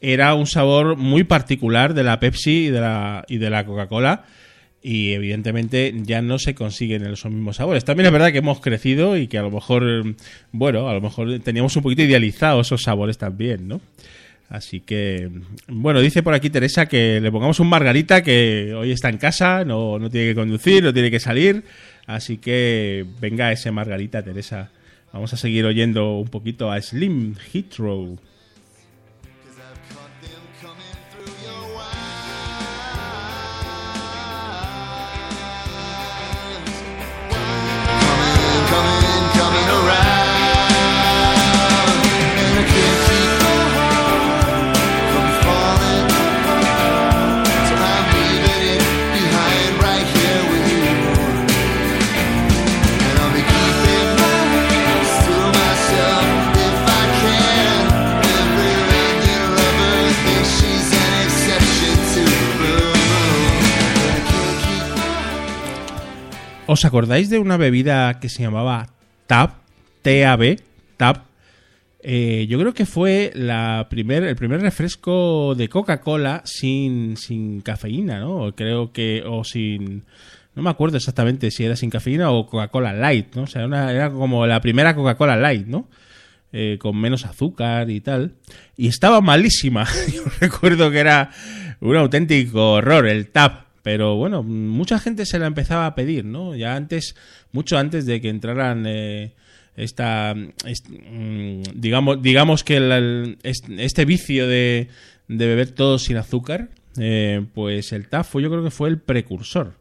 era 0.00 0.34
un 0.34 0.46
sabor 0.46 0.96
muy 0.96 1.24
particular 1.24 1.94
de 1.94 2.04
la 2.04 2.20
Pepsi 2.20 2.66
y 2.66 2.70
de 2.70 2.80
la, 2.80 3.24
la 3.28 3.66
Coca-Cola. 3.66 4.24
Y 4.82 5.12
evidentemente 5.12 5.94
ya 6.02 6.20
no 6.20 6.38
se 6.38 6.54
consiguen 6.54 7.06
esos 7.06 7.32
mismos 7.32 7.56
sabores. 7.56 7.86
También 7.86 8.06
es 8.06 8.12
verdad 8.12 8.30
que 8.32 8.38
hemos 8.38 8.60
crecido 8.60 9.16
y 9.16 9.28
que 9.28 9.38
a 9.38 9.42
lo 9.42 9.50
mejor, 9.50 9.82
eh, 9.88 10.14
bueno, 10.52 10.90
a 10.90 10.92
lo 10.92 11.00
mejor 11.00 11.38
teníamos 11.40 11.74
un 11.76 11.82
poquito 11.82 12.02
idealizados 12.02 12.66
esos 12.66 12.82
sabores 12.82 13.16
también, 13.16 13.66
¿no? 13.66 13.80
Así 14.54 14.78
que, 14.78 15.28
bueno, 15.66 15.98
dice 15.98 16.22
por 16.22 16.32
aquí 16.32 16.48
Teresa 16.48 16.86
que 16.86 17.20
le 17.20 17.32
pongamos 17.32 17.58
un 17.58 17.68
Margarita 17.68 18.22
que 18.22 18.72
hoy 18.72 18.92
está 18.92 19.08
en 19.08 19.18
casa, 19.18 19.64
no, 19.64 19.98
no 19.98 20.08
tiene 20.08 20.28
que 20.28 20.36
conducir, 20.36 20.80
no 20.80 20.94
tiene 20.94 21.10
que 21.10 21.18
salir. 21.18 21.64
Así 22.06 22.36
que 22.36 23.04
venga 23.20 23.50
ese 23.50 23.72
Margarita, 23.72 24.22
Teresa. 24.22 24.70
Vamos 25.12 25.32
a 25.34 25.36
seguir 25.36 25.64
oyendo 25.64 26.18
un 26.18 26.28
poquito 26.28 26.70
a 26.70 26.80
Slim 26.80 27.34
Heathrow. 27.52 28.16
¿Os 66.74 66.84
acordáis 66.84 67.30
de 67.30 67.38
una 67.38 67.56
bebida 67.56 68.18
que 68.18 68.28
se 68.28 68.42
llamaba 68.42 68.88
TAB? 69.28 69.50
T-A-B, 70.02 70.58
TAB. 70.96 71.22
Eh, 72.02 72.46
yo 72.48 72.58
creo 72.58 72.74
que 72.74 72.84
fue 72.84 73.30
el 73.32 73.86
primer 73.86 74.60
refresco 74.60 75.54
de 75.54 75.68
Coca-Cola 75.68 76.42
sin, 76.44 77.16
sin 77.16 77.60
cafeína, 77.60 78.18
¿no? 78.18 78.52
Creo 78.56 78.90
que, 78.92 79.22
o 79.24 79.44
sin... 79.44 80.02
No 80.56 80.64
me 80.64 80.70
acuerdo 80.70 80.96
exactamente 80.96 81.52
si 81.52 81.64
era 81.64 81.76
sin 81.76 81.90
cafeína 81.90 82.32
o 82.32 82.44
Coca-Cola 82.44 82.92
Light, 82.92 83.36
¿no? 83.36 83.42
O 83.42 83.46
sea, 83.46 83.66
era 83.92 84.10
como 84.10 84.44
la 84.44 84.60
primera 84.60 84.96
Coca-Cola 84.96 85.36
Light, 85.36 85.68
¿no? 85.68 85.88
Eh, 86.52 86.78
con 86.80 87.00
menos 87.00 87.24
azúcar 87.24 87.88
y 87.88 88.00
tal. 88.00 88.32
Y 88.76 88.88
estaba 88.88 89.20
malísima. 89.20 89.86
Yo 90.12 90.24
recuerdo 90.40 90.90
que 90.90 90.98
era 90.98 91.30
un 91.80 91.94
auténtico 91.94 92.72
horror 92.72 93.06
el 93.06 93.28
TAP. 93.28 93.63
Pero 93.84 94.16
bueno, 94.16 94.42
mucha 94.42 94.98
gente 94.98 95.26
se 95.26 95.38
la 95.38 95.46
empezaba 95.46 95.86
a 95.86 95.94
pedir, 95.94 96.24
¿no? 96.24 96.56
Ya 96.56 96.74
antes, 96.74 97.14
mucho 97.52 97.78
antes 97.78 98.06
de 98.06 98.20
que 98.20 98.30
entraran 98.30 98.84
eh, 98.88 99.34
esta, 99.76 100.34
est- 100.66 100.88
mm, 100.88 101.62
digamos, 101.74 102.20
digamos 102.22 102.64
que 102.64 102.78
el- 102.78 102.90
el- 102.90 103.38
est- 103.44 103.68
este 103.78 104.04
vicio 104.06 104.48
de, 104.48 104.88
de 105.28 105.46
beber 105.46 105.70
todo 105.70 105.98
sin 105.98 106.16
azúcar, 106.16 106.70
eh, 106.98 107.44
pues 107.54 107.92
el 107.92 108.08
TAP 108.08 108.24
fue, 108.26 108.42
yo 108.42 108.50
creo 108.50 108.64
que 108.64 108.70
fue 108.70 108.88
el 108.88 108.98
precursor. 108.98 109.74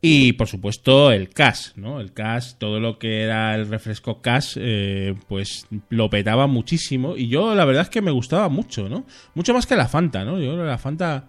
Y 0.00 0.34
por 0.34 0.46
supuesto 0.46 1.10
el 1.10 1.30
Cash, 1.30 1.70
¿no? 1.74 2.00
El 2.00 2.12
Cash, 2.12 2.52
todo 2.58 2.78
lo 2.78 2.98
que 2.98 3.22
era 3.22 3.54
el 3.56 3.66
refresco 3.66 4.20
Cash, 4.22 4.56
eh, 4.60 5.14
pues 5.26 5.66
lo 5.88 6.08
petaba 6.10 6.46
muchísimo. 6.46 7.16
Y 7.16 7.28
yo 7.28 7.54
la 7.54 7.64
verdad 7.64 7.82
es 7.84 7.88
que 7.88 8.02
me 8.02 8.10
gustaba 8.12 8.48
mucho, 8.48 8.88
¿no? 8.88 9.06
Mucho 9.34 9.54
más 9.54 9.66
que 9.66 9.74
la 9.74 9.88
Fanta, 9.88 10.24
¿no? 10.24 10.38
Yo 10.38 10.54
la 10.56 10.78
Fanta 10.78 11.24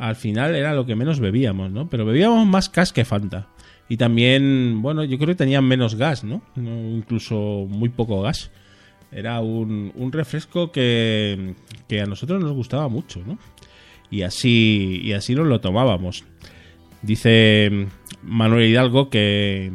al 0.00 0.16
final 0.16 0.56
era 0.56 0.74
lo 0.74 0.86
que 0.86 0.96
menos 0.96 1.20
bebíamos, 1.20 1.70
¿no? 1.70 1.88
Pero 1.88 2.06
bebíamos 2.06 2.46
más 2.46 2.70
Cash 2.70 2.90
que 2.90 3.04
Fanta. 3.04 3.48
Y 3.88 3.98
también, 3.98 4.80
bueno, 4.80 5.04
yo 5.04 5.18
creo 5.18 5.28
que 5.28 5.34
tenían 5.34 5.64
menos 5.64 5.94
gas, 5.96 6.24
¿no? 6.24 6.42
Incluso 6.56 7.66
muy 7.68 7.90
poco 7.90 8.22
gas. 8.22 8.50
Era 9.12 9.40
un, 9.40 9.92
refresco 10.10 10.72
que, 10.72 11.54
a 11.90 12.06
nosotros 12.06 12.42
nos 12.42 12.52
gustaba 12.52 12.88
mucho, 12.88 13.22
¿no? 13.26 13.38
Y 14.10 14.22
así, 14.22 15.00
y 15.04 15.12
así 15.12 15.34
nos 15.34 15.46
lo 15.46 15.60
tomábamos. 15.60 16.24
Dice 17.02 17.88
Manuel 18.22 18.68
Hidalgo 18.68 19.10
que, 19.10 19.72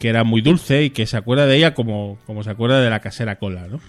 era 0.00 0.24
muy 0.24 0.40
dulce 0.40 0.84
y 0.84 0.90
que 0.90 1.06
se 1.06 1.16
acuerda 1.16 1.46
de 1.46 1.56
ella 1.56 1.74
como, 1.74 2.18
como 2.26 2.42
se 2.42 2.50
acuerda 2.50 2.80
de 2.80 2.90
la 2.90 3.00
casera 3.00 3.38
cola, 3.38 3.68
¿no? 3.68 3.80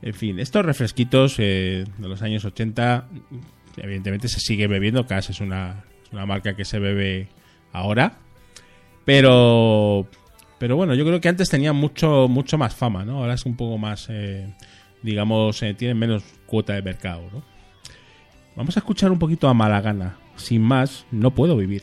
En 0.00 0.14
fin, 0.14 0.38
estos 0.38 0.64
refresquitos 0.64 1.36
eh, 1.38 1.84
de 1.98 2.08
los 2.08 2.22
años 2.22 2.44
80, 2.44 3.08
evidentemente 3.76 4.28
se 4.28 4.40
sigue 4.40 4.66
bebiendo, 4.66 5.06
Cass 5.06 5.30
es 5.30 5.40
una, 5.40 5.84
una 6.12 6.26
marca 6.26 6.56
que 6.56 6.64
se 6.64 6.78
bebe 6.78 7.28
ahora, 7.72 8.18
pero 9.04 10.08
pero 10.58 10.76
bueno, 10.76 10.94
yo 10.94 11.04
creo 11.04 11.20
que 11.20 11.28
antes 11.28 11.50
tenía 11.50 11.72
mucho 11.72 12.28
mucho 12.28 12.56
más 12.56 12.74
fama, 12.74 13.04
¿no? 13.04 13.18
Ahora 13.18 13.34
es 13.34 13.44
un 13.44 13.56
poco 13.56 13.76
más, 13.78 14.06
eh, 14.08 14.54
digamos, 15.02 15.62
eh, 15.62 15.74
tienen 15.74 15.98
menos 15.98 16.22
cuota 16.46 16.74
de 16.74 16.82
mercado, 16.82 17.22
¿no? 17.32 17.42
Vamos 18.56 18.76
a 18.76 18.80
escuchar 18.80 19.10
un 19.10 19.18
poquito 19.18 19.48
a 19.48 19.54
Malagana. 19.54 20.16
Sin 20.36 20.62
más, 20.62 21.06
no 21.10 21.32
puedo 21.32 21.56
vivir. 21.56 21.82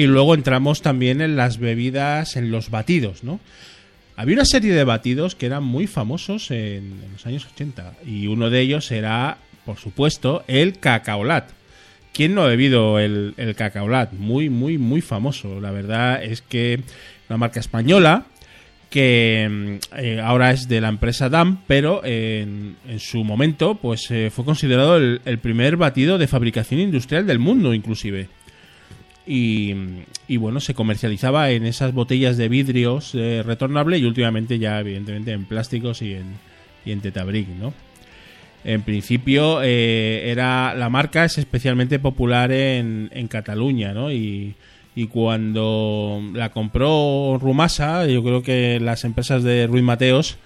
Y 0.00 0.06
luego 0.06 0.34
entramos 0.34 0.80
también 0.80 1.20
en 1.20 1.36
las 1.36 1.58
bebidas, 1.58 2.36
en 2.36 2.50
los 2.50 2.70
batidos, 2.70 3.22
¿no? 3.22 3.38
Había 4.16 4.36
una 4.36 4.46
serie 4.46 4.72
de 4.72 4.82
batidos 4.82 5.34
que 5.34 5.44
eran 5.44 5.62
muy 5.62 5.86
famosos 5.86 6.50
en, 6.50 7.02
los 7.12 7.26
años 7.26 7.46
80 7.52 7.96
y 8.06 8.26
uno 8.26 8.48
de 8.48 8.62
ellos 8.62 8.90
era, 8.92 9.36
por 9.66 9.76
supuesto, 9.76 10.42
el 10.48 10.78
cacaolat. 10.78 11.50
¿Quién 12.14 12.34
no 12.34 12.40
ha 12.40 12.46
bebido 12.46 12.98
el, 12.98 13.34
el 13.36 13.54
cacaolat? 13.54 14.14
Muy, 14.14 14.48
muy, 14.48 14.78
muy 14.78 15.02
famoso. 15.02 15.60
La 15.60 15.70
verdad 15.70 16.24
es 16.24 16.40
que 16.40 16.80
una 17.28 17.36
marca 17.36 17.60
española 17.60 18.24
que 18.88 19.48
mm, 19.50 19.98
eh, 19.98 20.20
ahora 20.24 20.50
es 20.50 20.66
de 20.66 20.80
la 20.80 20.88
empresa 20.88 21.28
DAM, 21.28 21.60
pero 21.66 22.00
en, 22.04 22.76
su 22.98 23.22
momento 23.22 23.74
pues 23.74 24.10
eh, 24.10 24.30
fue 24.34 24.46
considerado 24.46 24.96
el 24.96 25.38
primer 25.42 25.76
batido 25.76 26.16
de 26.16 26.26
fabricación 26.26 26.80
industrial 26.80 27.26
del 27.26 27.38
mundo, 27.38 27.74
inclusive 27.74 28.28
y, 29.32 30.36
bueno, 30.38 30.58
se 30.58 30.74
comercializaba 30.74 31.50
en 31.50 31.64
esas 31.64 31.94
botellas 31.94 32.36
de 32.36 32.48
vidrios 32.48 33.14
eh, 33.14 33.44
retornable 33.46 33.96
y 33.98 34.04
últimamente 34.04 34.58
ya 34.58 34.80
evidentemente 34.80 35.30
en 35.30 35.44
plásticos 35.44 36.02
y 36.02 36.14
en, 36.14 36.34
y 36.84 36.96
tetabric, 36.96 37.46
¿no? 37.48 37.72
En 38.64 38.82
principio 38.82 39.62
eh, 39.62 40.30
era 40.30 40.74
la 40.74 40.90
marca 40.90 41.24
es 41.24 41.38
especialmente 41.38 42.00
popular 42.00 42.50
en, 42.50 43.08
en 43.12 43.28
Cataluña, 43.28 43.94
¿no? 43.94 44.10
Y, 44.10 44.56
y 44.96 45.06
cuando 45.06 46.20
la 46.34 46.50
compró 46.50 47.38
Rumasa, 47.40 48.06
yo 48.06 48.24
creo 48.24 48.42
que 48.42 48.80
las 48.80 49.04
empresas 49.04 49.44
de 49.44 49.68
Ruiz 49.68 49.84
Mateos 49.84 50.38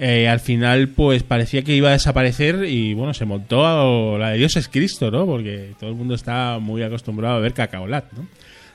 eh, 0.00 0.28
al 0.28 0.38
final 0.38 0.90
pues 0.90 1.24
parecía 1.24 1.62
que 1.62 1.74
iba 1.74 1.88
a 1.88 1.92
desaparecer 1.92 2.64
y 2.68 2.94
bueno, 2.94 3.12
se 3.14 3.24
montó 3.24 3.66
a 3.66 4.16
la 4.16 4.30
de 4.30 4.38
Dios 4.38 4.56
es 4.56 4.68
Cristo, 4.68 5.10
¿no? 5.10 5.26
Porque 5.26 5.72
todo 5.80 5.90
el 5.90 5.96
mundo 5.96 6.14
está 6.14 6.60
muy 6.60 6.84
acostumbrado 6.84 7.36
a 7.36 7.40
ver 7.40 7.52
cacaolat, 7.52 8.12
¿no? 8.12 8.26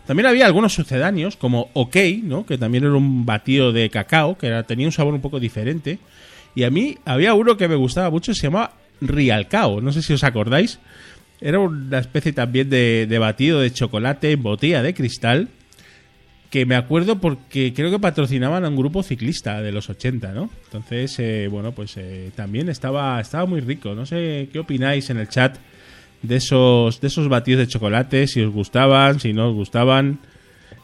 También 0.06 0.28
había 0.28 0.46
algunos 0.46 0.74
sucedáneos 0.74 1.38
como 1.38 1.70
OK, 1.74 1.96
¿no? 2.24 2.46
Que 2.46 2.58
también 2.58 2.84
era 2.84 2.94
un 2.94 3.26
batido 3.26 3.72
de 3.72 3.90
cacao, 3.90 4.38
que 4.38 4.52
tenía 4.68 4.86
un 4.86 4.92
sabor 4.92 5.14
un 5.14 5.22
poco 5.22 5.40
diferente. 5.40 5.98
Y 6.56 6.64
a 6.64 6.70
mí 6.70 6.98
había 7.06 7.34
uno 7.36 7.56
que 7.56 7.70
me 7.70 7.76
gustaba 7.76 8.10
mucho, 8.10 8.34
se 8.34 8.42
llamaba 8.42 8.74
Rialcao, 9.00 9.80
no 9.80 9.94
sé 9.94 10.02
si 10.02 10.12
os 10.12 10.26
acordáis. 10.26 10.80
Era 11.40 11.60
una 11.60 12.00
especie 12.00 12.34
también 12.34 12.70
de 12.70 13.18
batido 13.18 13.62
de 13.62 13.72
chocolate 13.72 14.34
en 14.34 14.44
botella 14.44 14.84
de 14.84 14.94
cristal 14.94 15.48
que 16.54 16.68
me 16.68 16.76
acuerdo 16.76 17.16
porque 17.16 17.74
creo 17.74 17.90
que 17.90 17.98
patrocinaban 17.98 18.64
a 18.64 18.70
un 18.70 18.76
grupo 18.76 19.02
ciclista 19.02 19.60
de 19.64 19.72
los 19.72 19.90
80, 19.90 20.34
¿no? 20.34 20.52
Entonces, 20.66 21.18
eh, 21.18 21.48
bueno, 21.50 21.72
pues 21.72 21.98
eh, 21.98 22.30
también 22.36 22.70
estaba, 22.70 23.20
estaba 23.20 23.48
muy 23.48 23.60
rico. 23.60 23.96
No 23.96 24.06
sé 24.06 24.50
qué 24.54 24.60
opináis 24.60 25.10
en 25.10 25.18
el 25.18 25.28
chat 25.28 25.58
de 26.22 26.36
esos, 26.36 27.02
de 27.02 27.08
esos 27.08 27.28
batidos 27.28 27.62
de 27.62 27.68
chocolate, 27.70 28.28
si 28.28 28.42
os 28.42 28.54
gustaban, 28.54 29.20
si 29.20 29.34
no 29.34 29.50
os 29.50 29.56
gustaban. 29.56 30.20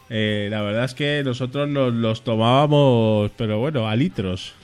Eh, 0.08 0.48
la 0.50 0.60
verdad 0.62 0.86
es 0.86 0.94
que 0.94 1.22
nosotros 1.24 1.68
nos 1.68 1.94
los 1.94 2.24
tomábamos, 2.24 3.30
pero 3.36 3.60
bueno, 3.60 3.86
a 3.86 3.94
litros. 3.94 4.54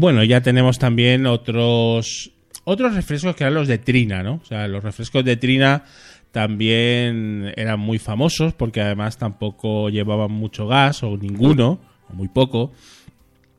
Bueno, 0.00 0.24
ya 0.24 0.40
tenemos 0.40 0.78
también 0.78 1.26
otros 1.26 2.32
otros 2.64 2.94
refrescos 2.94 3.36
que 3.36 3.44
eran 3.44 3.52
los 3.52 3.68
de 3.68 3.76
Trina, 3.76 4.22
¿no? 4.22 4.40
O 4.42 4.44
sea, 4.46 4.66
los 4.66 4.82
refrescos 4.82 5.22
de 5.26 5.36
Trina 5.36 5.84
también 6.32 7.52
eran 7.54 7.80
muy 7.80 7.98
famosos 7.98 8.54
porque 8.54 8.80
además 8.80 9.18
tampoco 9.18 9.90
llevaban 9.90 10.30
mucho 10.30 10.66
gas 10.66 11.02
o 11.02 11.18
ninguno, 11.18 11.80
o 12.08 12.14
muy 12.14 12.28
poco. 12.28 12.72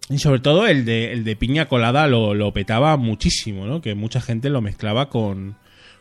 Y 0.09 0.17
sobre 0.17 0.39
todo 0.39 0.65
el 0.65 0.83
de, 0.83 1.13
el 1.13 1.23
de 1.23 1.35
piña 1.35 1.67
colada 1.67 2.07
lo, 2.07 2.51
petaba 2.53 2.97
muchísimo, 2.97 3.67
¿no? 3.67 3.79
Que 3.79 3.93
mucha 3.93 4.19
gente 4.19 4.49
lo 4.49 4.61
mezclaba 4.61 5.09
con, 5.09 5.57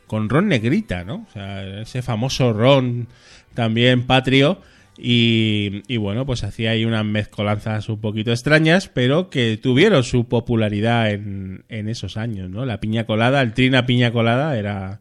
con 0.07 0.31
ron 0.31 0.49
negrita, 0.49 1.05
¿no? 1.05 1.27
O 1.29 1.33
sea, 1.35 1.83
ese 1.83 2.01
famoso 2.01 2.55
ron 2.55 3.09
también 3.53 4.07
patrio. 4.07 4.63
Y, 5.03 5.83
y 5.89 5.97
bueno, 5.97 6.27
pues 6.27 6.45
hacía 6.45 6.73
ahí 6.73 6.85
unas 6.85 7.05
mezcolanzas 7.05 7.89
un 7.89 8.01
poquito 8.01 8.33
extrañas, 8.33 8.89
pero 8.89 9.31
que 9.31 9.57
tuvieron 9.57 10.05
su 10.05 10.29
popularidad 10.29 11.11
en, 11.11 11.65
en 11.69 11.89
esos 11.89 12.17
años, 12.17 12.51
¿no? 12.51 12.67
La 12.67 12.81
piña 12.81 13.07
colada, 13.07 13.41
el 13.41 13.55
trina 13.55 13.87
piña 13.87 14.13
colada 14.13 14.59
era 14.59 15.01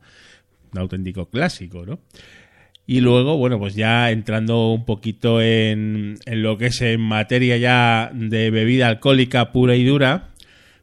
un 0.71 0.79
auténtico 0.79 1.29
clásico, 1.29 1.85
¿no? 1.85 1.99
Y 2.87 3.01
luego, 3.01 3.37
bueno, 3.37 3.59
pues 3.59 3.75
ya 3.75 4.09
entrando 4.09 4.71
un 4.71 4.83
poquito 4.83 5.41
en, 5.41 6.17
en 6.25 6.41
lo 6.41 6.57
que 6.57 6.67
es 6.67 6.81
en 6.81 7.01
materia 7.01 7.57
ya 7.57 8.09
de 8.13 8.49
bebida 8.49 8.87
alcohólica 8.87 9.51
pura 9.51 9.75
y 9.75 9.83
dura, 9.83 10.29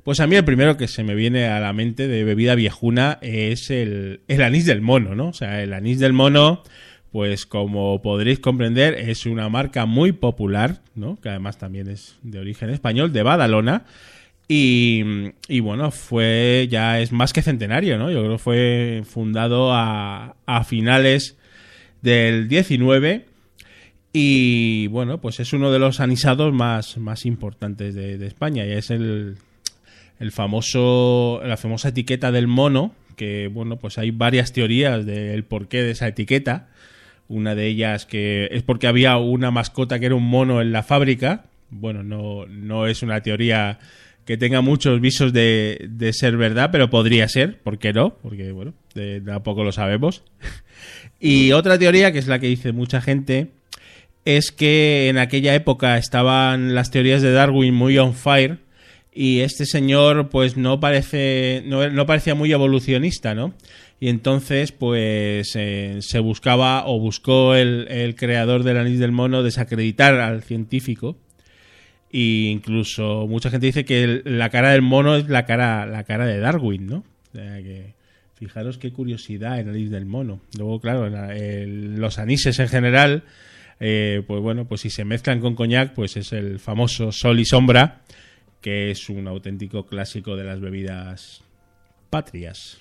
pues 0.05 0.21
a 0.21 0.29
mí 0.29 0.37
el 0.37 0.45
primero 0.45 0.77
que 0.77 0.87
se 0.87 1.03
me 1.03 1.17
viene 1.17 1.47
a 1.47 1.59
la 1.59 1.73
mente 1.73 2.07
de 2.07 2.23
bebida 2.23 2.55
viejuna 2.55 3.19
es 3.23 3.71
el, 3.71 4.21
el 4.29 4.43
anís 4.43 4.67
del 4.67 4.83
mono, 4.83 5.17
¿no? 5.17 5.31
O 5.31 5.33
sea, 5.33 5.61
el 5.65 5.73
anís 5.73 5.99
del 5.99 6.13
mono, 6.13 6.63
pues 7.13 7.47
como 7.47 8.03
podréis 8.03 8.41
comprender, 8.41 8.95
es 8.95 9.27
una 9.27 9.49
marca 9.49 9.87
muy 9.87 10.13
popular, 10.13 10.81
¿no? 10.95 11.19
Que 11.21 11.31
además 11.31 11.59
también 11.59 11.89
es 11.89 12.17
de 12.23 12.39
origen 12.39 12.71
español, 12.71 13.13
de 13.13 13.23
Badalona. 13.23 13.85
Y, 14.49 15.03
y 15.49 15.61
bueno, 15.61 15.91
fue 15.91 16.69
ya 16.71 17.01
es 17.01 17.13
más 17.13 17.33
que 17.33 17.43
centenario, 17.43 17.99
¿no? 17.99 18.11
Yo 18.11 18.21
creo 18.21 18.33
que 18.33 18.43
fue 18.43 19.03
fundado 19.05 19.71
a, 19.73 20.35
finales 20.65 21.37
del 22.03 22.49
19 22.49 23.27
y 24.13 24.87
bueno, 24.89 25.21
pues 25.21 25.41
es 25.41 25.53
uno 25.53 25.73
de 25.73 25.79
los 25.79 26.01
anisados 26.01 26.53
más, 26.53 26.97
más 26.99 27.27
importantes 27.27 27.95
de, 27.95 28.19
de 28.19 28.27
España 28.27 28.65
y 28.65 28.73
es 28.73 28.91
el, 28.91 29.37
el 30.19 30.33
famoso, 30.33 31.41
la 31.45 31.57
famosa 31.57 31.89
etiqueta 31.89 32.33
del 32.33 32.47
mono, 32.47 32.95
que 33.17 33.49
bueno, 33.49 33.77
pues 33.77 33.99
hay 33.99 34.11
varias 34.11 34.53
teorías 34.53 35.05
del 35.05 35.45
porqué 35.45 35.83
de 35.83 35.91
esa 35.93 36.09
etiqueta. 36.09 36.69
Una 37.29 37.55
de 37.55 37.67
ellas 37.67 38.07
que 38.07 38.49
es 38.53 38.63
porque 38.63 38.87
había 38.87 39.17
una 39.17 39.51
mascota 39.51 39.99
que 39.99 40.07
era 40.07 40.15
un 40.15 40.29
mono 40.29 40.61
en 40.61 40.73
la 40.73 40.83
fábrica. 40.83 41.47
Bueno, 41.71 42.03
no, 42.03 42.47
no 42.47 42.87
es 42.87 43.03
una 43.03 43.21
teoría 43.23 43.79
que 44.25 44.37
tenga 44.37 44.61
muchos 44.61 45.01
visos 45.01 45.33
de, 45.33 45.87
de 45.89 46.13
ser 46.13 46.37
verdad, 46.37 46.71
pero 46.73 46.91
podría 46.91 47.29
ser, 47.29 47.59
¿por 47.59 47.79
qué 47.79 47.93
no? 47.93 48.15
Porque 48.23 48.51
bueno, 48.51 48.75
tampoco 49.25 49.65
lo 49.65 49.73
sabemos. 49.73 50.23
Y 51.19 51.53
otra 51.53 51.79
teoría, 51.79 52.13
que 52.13 52.19
es 52.19 52.27
la 52.27 52.39
que 52.39 52.47
dice 52.47 52.73
mucha 52.73 53.01
gente, 53.01 53.49
es 54.27 54.53
que 54.53 55.09
en 55.09 55.17
aquella 55.17 55.55
época 55.55 55.97
estaban 55.97 56.75
las 56.75 56.91
teorías 56.91 57.23
de 57.23 57.33
Darwin 57.33 57.75
muy 57.75 57.97
on 57.97 58.13
fire 58.13 58.59
y 59.17 59.41
este 59.41 59.65
señor 59.65 60.29
pues 60.29 60.57
no 60.59 60.79
parece 60.79 61.63
no, 61.67 61.89
no 61.89 62.05
parecía 62.07 62.35
muy 62.35 62.53
evolucionista, 62.53 63.35
¿no? 63.35 63.55
Y 63.99 64.09
entonces 64.11 64.73
pues 64.73 65.53
eh, 65.57 65.97
se 66.01 66.19
buscaba 66.19 66.87
o 66.87 67.01
buscó 67.01 67.55
el, 67.55 67.89
el 67.89 68.15
creador 68.15 68.63
del 68.63 68.77
anís 68.77 68.99
del 68.99 69.13
mono 69.13 69.43
desacreditar 69.43 70.15
al 70.21 70.43
científico 70.43 71.17
y 72.11 72.49
incluso 72.49 73.27
mucha 73.27 73.51
gente 73.51 73.67
dice 73.67 73.85
que 73.85 74.23
la 74.25 74.51
cara 74.51 74.71
del 74.71 74.83
mono 74.83 75.17
es 75.17 75.29
la 75.29 75.45
cara 75.45 75.87
la 75.87 76.05
cara 76.05 76.27
de 76.27 76.39
Darwin, 76.39 76.87
¿no? 76.87 77.05
O 77.33 77.37
sea 77.37 77.57
que 77.63 77.95
fijaros 78.35 78.79
qué 78.79 78.93
curiosidad 78.93 79.59
el 79.59 79.71
anís 79.71 79.91
del 79.91 80.05
mono. 80.07 80.41
Luego 80.59 80.79
claro, 80.81 81.09
la- 81.09 81.35
el- 81.35 81.97
los 81.97 82.19
anises 82.19 82.59
en 82.59 82.69
general 82.69 83.25
eh, 83.81 84.23
pues 84.27 84.41
bueno, 84.41 84.67
pues 84.67 84.83
si 84.83 84.91
se 84.91 85.05
mezclan 85.05 85.41
con 85.41 85.55
coñac, 85.55 85.93
pues 85.95 86.17
es 86.17 86.33
el 86.33 86.59
famoso 86.59 87.13
sol 87.13 87.39
y 87.41 87.45
sombra, 87.45 88.01
que 88.67 88.91
es 88.91 89.09
un 89.09 89.29
auténtico 89.29 89.87
clásico 89.87 90.35
de 90.35 90.43
las 90.43 90.61
bebidas 90.61 91.41
patrias. 92.11 92.79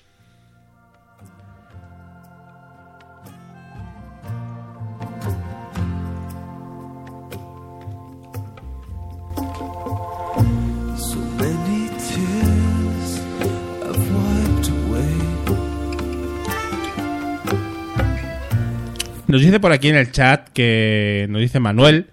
Nos 19.28 19.40
dice 19.40 19.60
por 19.60 19.70
aquí 19.70 19.86
en 19.90 19.94
el 19.94 20.10
chat 20.10 20.48
que 20.48 21.28
nos 21.30 21.40
dice 21.40 21.60
Manuel 21.60 22.10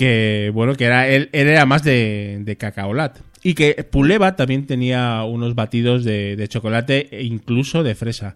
que 0.00 0.50
bueno 0.54 0.76
que 0.76 0.86
era 0.86 1.08
él, 1.08 1.28
él 1.32 1.46
era 1.46 1.66
más 1.66 1.84
de, 1.84 2.38
de 2.40 2.56
cacaolat 2.56 3.18
y 3.42 3.52
que 3.52 3.86
Puleva 3.90 4.34
también 4.34 4.66
tenía 4.66 5.22
unos 5.24 5.54
batidos 5.54 6.04
de, 6.04 6.36
de 6.36 6.48
chocolate 6.48 7.08
e 7.10 7.24
incluso 7.24 7.82
de 7.82 7.94
fresa. 7.94 8.34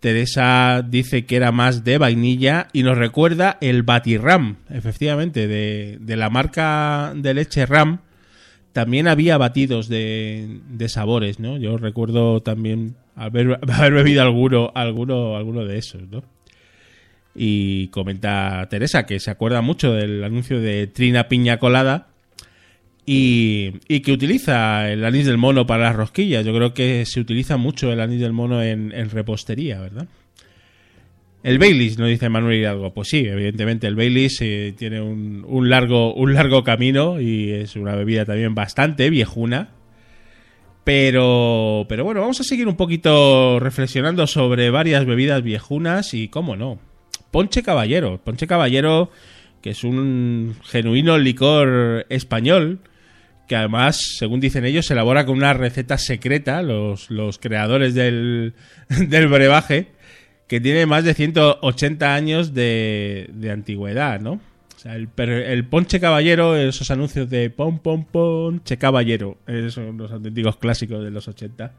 Teresa 0.00 0.84
dice 0.86 1.24
que 1.24 1.36
era 1.36 1.52
más 1.52 1.84
de 1.84 1.96
vainilla 1.96 2.68
y 2.74 2.82
nos 2.82 2.98
recuerda 2.98 3.56
el 3.62 3.82
Batiram, 3.82 4.56
efectivamente, 4.68 5.48
de, 5.48 5.96
de 6.00 6.16
la 6.16 6.28
marca 6.28 7.14
de 7.16 7.32
leche 7.32 7.64
Ram. 7.64 8.00
También 8.74 9.08
había 9.08 9.38
batidos 9.38 9.88
de, 9.88 10.60
de 10.68 10.88
sabores, 10.90 11.40
¿no? 11.40 11.56
Yo 11.56 11.78
recuerdo 11.78 12.42
también 12.42 12.96
haber, 13.16 13.58
haber 13.72 13.92
bebido 13.94 14.20
alguno, 14.20 14.70
alguno, 14.74 15.36
alguno 15.36 15.64
de 15.64 15.78
esos, 15.78 16.02
¿no? 16.10 16.22
Y 17.34 17.88
comenta 17.88 18.66
Teresa 18.68 19.06
que 19.06 19.20
se 19.20 19.30
acuerda 19.30 19.60
mucho 19.60 19.92
del 19.92 20.24
anuncio 20.24 20.60
de 20.60 20.86
Trina 20.88 21.28
Piña 21.28 21.58
Colada 21.58 22.08
y, 23.06 24.00
que 24.00 24.12
utiliza 24.12 24.90
el 24.90 25.04
anís 25.04 25.26
del 25.26 25.38
mono 25.38 25.66
para 25.66 25.84
las 25.84 25.96
rosquillas. 25.96 26.44
Yo 26.44 26.54
creo 26.54 26.74
que 26.74 27.04
se 27.06 27.20
utiliza 27.20 27.56
mucho 27.56 27.92
el 27.92 28.00
anís 28.00 28.20
del 28.20 28.32
mono 28.32 28.62
en, 28.62 28.92
en 28.92 29.10
repostería, 29.10 29.80
¿verdad? 29.80 30.06
El 31.42 31.58
Baileys, 31.58 31.98
nos 31.98 32.08
dice 32.08 32.28
Manuel 32.28 32.58
Hidalgo. 32.58 32.92
Pues 32.92 33.08
sí, 33.08 33.20
evidentemente 33.26 33.86
el 33.86 33.96
Baileys 33.96 34.38
eh, 34.42 34.74
tiene 34.76 35.00
un, 35.00 35.44
un 35.46 35.70
largo, 35.70 36.14
un 36.14 36.34
largo 36.34 36.62
camino 36.62 37.20
y 37.20 37.50
es 37.50 37.76
una 37.76 37.94
bebida 37.94 38.24
también 38.24 38.54
bastante 38.54 39.08
viejuna. 39.08 39.70
Pero, 40.84 41.86
pero 41.88 42.04
bueno, 42.04 42.20
vamos 42.20 42.40
a 42.40 42.44
seguir 42.44 42.68
un 42.68 42.76
poquito 42.76 43.58
reflexionando 43.60 44.26
sobre 44.26 44.70
varias 44.70 45.06
bebidas 45.06 45.42
viejunas 45.42 46.14
y 46.14 46.28
cómo 46.28 46.56
no. 46.56 46.78
Ponche 47.30 47.62
Caballero. 47.62 48.20
Ponche 48.22 48.46
Caballero, 48.46 49.10
que 49.62 49.70
es 49.70 49.84
un 49.84 50.56
genuino 50.64 51.18
licor 51.18 52.06
español, 52.08 52.80
que 53.48 53.56
además, 53.56 53.98
según 54.18 54.40
dicen 54.40 54.64
ellos, 54.64 54.86
se 54.86 54.92
elabora 54.92 55.26
con 55.26 55.36
una 55.36 55.52
receta 55.52 55.98
secreta, 55.98 56.62
los, 56.62 57.10
los 57.10 57.38
creadores 57.38 57.94
del, 57.94 58.54
del 58.88 59.28
brebaje, 59.28 59.88
que 60.46 60.60
tiene 60.60 60.86
más 60.86 61.04
de 61.04 61.14
180 61.14 62.14
años 62.14 62.54
de, 62.54 63.28
de 63.32 63.50
antigüedad, 63.50 64.20
¿no? 64.20 64.40
O 64.80 64.82
sea, 64.82 64.96
el, 64.96 65.10
el 65.18 65.64
ponche 65.66 66.00
caballero, 66.00 66.56
esos 66.56 66.90
anuncios 66.90 67.28
de 67.28 67.50
pon, 67.50 67.80
pon, 67.80 68.06
ponche 68.06 68.78
caballero, 68.78 69.36
esos 69.46 69.74
son 69.74 69.98
los 69.98 70.10
auténticos 70.10 70.56
clásicos 70.56 71.04
de 71.04 71.10
los 71.10 71.28
80. 71.28 71.72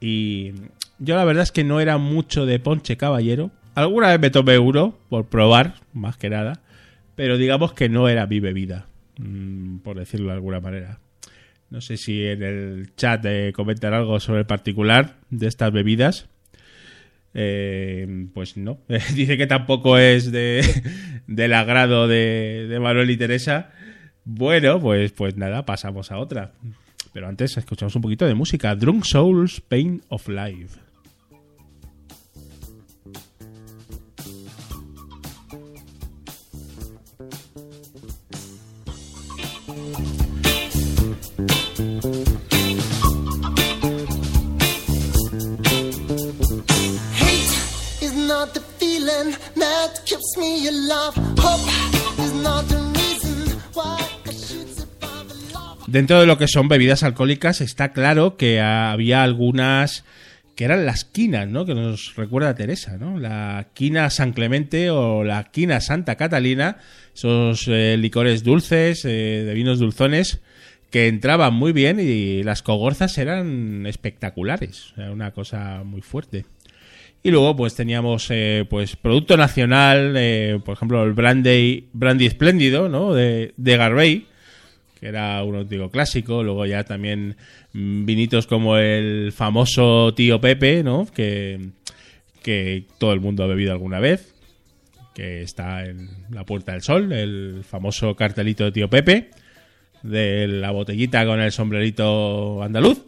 Y 0.00 0.52
yo 0.98 1.16
la 1.16 1.24
verdad 1.24 1.42
es 1.42 1.52
que 1.52 1.64
no 1.64 1.80
era 1.80 1.98
mucho 1.98 2.46
de 2.46 2.60
ponche 2.60 2.96
caballero. 2.96 3.50
Alguna 3.74 4.08
vez 4.08 4.20
me 4.20 4.30
tomé 4.30 4.58
uno 4.58 4.98
por 5.08 5.26
probar, 5.26 5.74
más 5.92 6.16
que 6.16 6.30
nada. 6.30 6.60
Pero 7.14 7.36
digamos 7.38 7.72
que 7.72 7.88
no 7.88 8.08
era 8.08 8.26
mi 8.26 8.40
bebida, 8.40 8.86
mm, 9.18 9.78
por 9.78 9.98
decirlo 9.98 10.28
de 10.28 10.34
alguna 10.34 10.60
manera. 10.60 10.98
No 11.70 11.80
sé 11.80 11.96
si 11.96 12.24
en 12.26 12.42
el 12.42 12.94
chat 12.96 13.24
eh, 13.24 13.52
comentan 13.54 13.94
algo 13.94 14.20
sobre 14.20 14.40
el 14.40 14.46
particular 14.46 15.16
de 15.30 15.46
estas 15.46 15.72
bebidas. 15.72 16.28
Eh, 17.34 18.26
pues 18.34 18.56
no. 18.56 18.78
Dice 19.14 19.38
que 19.38 19.46
tampoco 19.46 19.96
es 19.96 20.30
de, 20.32 20.62
del 21.26 21.54
agrado 21.54 22.08
de, 22.08 22.66
de 22.68 22.80
Manuel 22.80 23.10
y 23.10 23.16
Teresa. 23.16 23.70
Bueno, 24.24 24.80
pues, 24.80 25.12
pues 25.12 25.36
nada, 25.36 25.64
pasamos 25.64 26.12
a 26.12 26.18
otra. 26.18 26.52
Pero 27.12 27.28
antes 27.28 27.56
escuchamos 27.56 27.94
un 27.96 28.02
poquito 28.02 28.26
de 28.26 28.34
música. 28.34 28.74
Drunk 28.74 29.04
Souls, 29.04 29.60
Pain 29.60 30.02
of 30.08 30.28
Life. 30.28 30.78
Dentro 55.92 56.20
de 56.20 56.26
lo 56.26 56.38
que 56.38 56.48
son 56.48 56.68
bebidas 56.68 57.02
alcohólicas 57.02 57.60
está 57.60 57.92
claro 57.92 58.38
que 58.38 58.60
había 58.60 59.22
algunas 59.22 60.04
que 60.54 60.64
eran 60.64 60.86
las 60.86 61.04
quinas, 61.04 61.48
¿no? 61.48 61.64
Que 61.64 61.74
nos 61.74 62.14
recuerda 62.16 62.54
Teresa, 62.54 62.98
¿no? 62.98 63.18
La 63.18 63.68
quina 63.74 64.10
San 64.10 64.32
Clemente 64.32 64.90
o 64.90 65.24
la 65.24 65.44
quina 65.44 65.80
Santa 65.80 66.16
Catalina, 66.16 66.78
esos 67.14 67.66
eh, 67.68 67.96
licores 67.98 68.44
dulces, 68.44 69.04
eh, 69.04 69.44
de 69.46 69.54
vinos 69.54 69.78
dulzones, 69.78 70.40
que 70.90 71.08
entraban 71.08 71.54
muy 71.54 71.72
bien 71.72 71.98
y 71.98 72.42
las 72.42 72.62
cogorzas 72.62 73.16
eran 73.16 73.86
espectaculares, 73.86 74.92
era 74.96 75.10
una 75.10 75.30
cosa 75.30 75.82
muy 75.84 76.02
fuerte. 76.02 76.44
Y 77.22 77.30
luego 77.30 77.56
pues 77.56 77.74
teníamos 77.74 78.26
eh, 78.30 78.66
pues 78.68 78.96
producto 78.96 79.36
nacional, 79.36 80.14
eh, 80.16 80.60
por 80.64 80.74
ejemplo 80.74 81.02
el 81.04 81.14
brandy, 81.14 81.88
brandy 81.92 82.26
espléndido, 82.26 82.88
¿no? 82.88 83.14
De, 83.14 83.54
de 83.56 83.76
que 85.02 85.08
era 85.08 85.42
un 85.42 85.56
auténtico 85.56 85.90
clásico. 85.90 86.44
Luego 86.44 86.64
ya 86.64 86.84
también 86.84 87.36
vinitos 87.72 88.46
como 88.46 88.76
el 88.76 89.32
famoso 89.32 90.14
tío 90.14 90.40
Pepe, 90.40 90.84
¿no? 90.84 91.08
Que, 91.12 91.58
que 92.40 92.84
todo 92.98 93.12
el 93.12 93.20
mundo 93.20 93.42
ha 93.42 93.48
bebido 93.48 93.72
alguna 93.72 93.98
vez, 93.98 94.32
que 95.12 95.42
está 95.42 95.84
en 95.84 96.08
la 96.30 96.44
Puerta 96.44 96.70
del 96.70 96.82
Sol, 96.82 97.12
el 97.12 97.64
famoso 97.68 98.14
cartelito 98.14 98.62
de 98.62 98.70
tío 98.70 98.88
Pepe, 98.88 99.30
de 100.04 100.46
la 100.46 100.70
botellita 100.70 101.26
con 101.26 101.40
el 101.40 101.50
sombrerito 101.50 102.62
andaluz. 102.62 103.02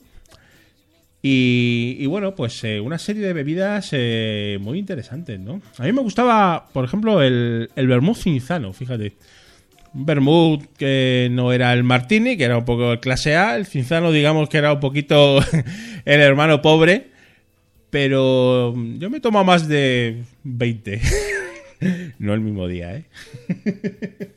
Y, 1.22 1.96
y 2.00 2.06
bueno, 2.06 2.34
pues 2.34 2.64
eh, 2.64 2.80
una 2.80 2.98
serie 2.98 3.24
de 3.24 3.32
bebidas 3.32 3.90
eh, 3.92 4.58
muy 4.60 4.80
interesantes, 4.80 5.38
¿no? 5.38 5.62
A 5.78 5.84
mí 5.84 5.92
me 5.92 6.02
gustaba, 6.02 6.68
por 6.72 6.84
ejemplo, 6.84 7.22
el, 7.22 7.70
el 7.76 7.86
vermouth 7.86 8.16
cinzano, 8.16 8.72
fíjate. 8.72 9.12
Vermouth 9.94 10.64
que 10.76 11.28
no 11.30 11.52
era 11.52 11.72
el 11.72 11.84
martini, 11.84 12.36
que 12.36 12.44
era 12.44 12.58
un 12.58 12.64
poco 12.64 12.92
el 12.92 13.00
clase 13.00 13.36
A. 13.36 13.56
El 13.56 13.66
cinzano, 13.66 14.12
digamos 14.12 14.48
que 14.48 14.58
era 14.58 14.72
un 14.72 14.80
poquito 14.80 15.38
el 16.04 16.20
hermano 16.20 16.60
pobre. 16.60 17.08
Pero 17.90 18.74
yo 18.98 19.08
me 19.08 19.20
tomo 19.20 19.44
más 19.44 19.68
de 19.68 20.24
20. 20.42 21.00
no 22.18 22.34
el 22.34 22.40
mismo 22.40 22.66
día, 22.66 22.96
¿eh? 22.96 23.04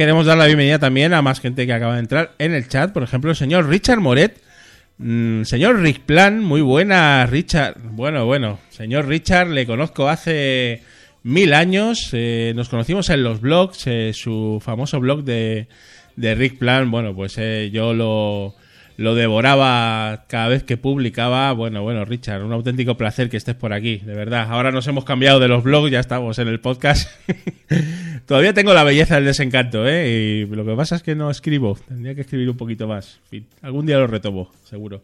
Queremos 0.00 0.24
dar 0.24 0.38
la 0.38 0.46
bienvenida 0.46 0.78
también 0.78 1.12
a 1.12 1.20
más 1.20 1.40
gente 1.40 1.66
que 1.66 1.74
acaba 1.74 1.92
de 1.92 2.00
entrar 2.00 2.30
en 2.38 2.54
el 2.54 2.66
chat. 2.68 2.90
Por 2.90 3.02
ejemplo, 3.02 3.32
el 3.32 3.36
señor 3.36 3.68
Richard 3.68 4.00
Moret. 4.00 4.40
Mm, 4.96 5.42
señor 5.42 5.78
Rick 5.82 6.06
Plan, 6.06 6.42
muy 6.42 6.62
buena, 6.62 7.26
Richard. 7.26 7.74
Bueno, 7.82 8.24
bueno, 8.24 8.60
señor 8.70 9.08
Richard, 9.08 9.50
le 9.50 9.66
conozco 9.66 10.08
hace 10.08 10.82
mil 11.22 11.52
años. 11.52 12.08
eh, 12.14 12.54
nos 12.56 12.70
conocimos 12.70 13.10
en 13.10 13.22
los 13.22 13.42
blogs, 13.42 13.86
eh, 13.88 14.12
su 14.14 14.58
famoso 14.64 15.00
blog 15.00 15.22
de, 15.22 15.68
de 16.16 16.34
Rick 16.34 16.56
Plan. 16.56 16.90
Bueno, 16.90 17.14
pues 17.14 17.34
eh, 17.36 17.68
yo 17.70 17.92
lo, 17.92 18.54
lo 19.00 19.14
devoraba 19.14 20.24
cada 20.28 20.48
vez 20.48 20.62
que 20.62 20.76
publicaba. 20.76 21.50
Bueno, 21.52 21.82
bueno, 21.82 22.04
Richard, 22.04 22.44
un 22.44 22.52
auténtico 22.52 22.98
placer 22.98 23.30
que 23.30 23.38
estés 23.38 23.54
por 23.54 23.72
aquí, 23.72 23.96
de 23.96 24.14
verdad. 24.14 24.48
Ahora 24.50 24.72
nos 24.72 24.86
hemos 24.88 25.06
cambiado 25.06 25.40
de 25.40 25.48
los 25.48 25.64
blogs, 25.64 25.90
ya 25.90 26.00
estamos 26.00 26.38
en 26.38 26.48
el 26.48 26.60
podcast. 26.60 27.08
Todavía 28.26 28.52
tengo 28.52 28.74
la 28.74 28.84
belleza 28.84 29.14
del 29.14 29.24
desencanto, 29.24 29.88
¿eh? 29.88 30.44
Y 30.44 30.46
lo 30.54 30.66
que 30.66 30.74
pasa 30.74 30.96
es 30.96 31.02
que 31.02 31.14
no 31.14 31.30
escribo. 31.30 31.78
Tendría 31.88 32.14
que 32.14 32.20
escribir 32.20 32.50
un 32.50 32.58
poquito 32.58 32.86
más. 32.86 33.20
En 33.24 33.30
fin, 33.30 33.46
algún 33.62 33.86
día 33.86 33.96
lo 33.96 34.06
retomo, 34.06 34.52
seguro. 34.64 35.02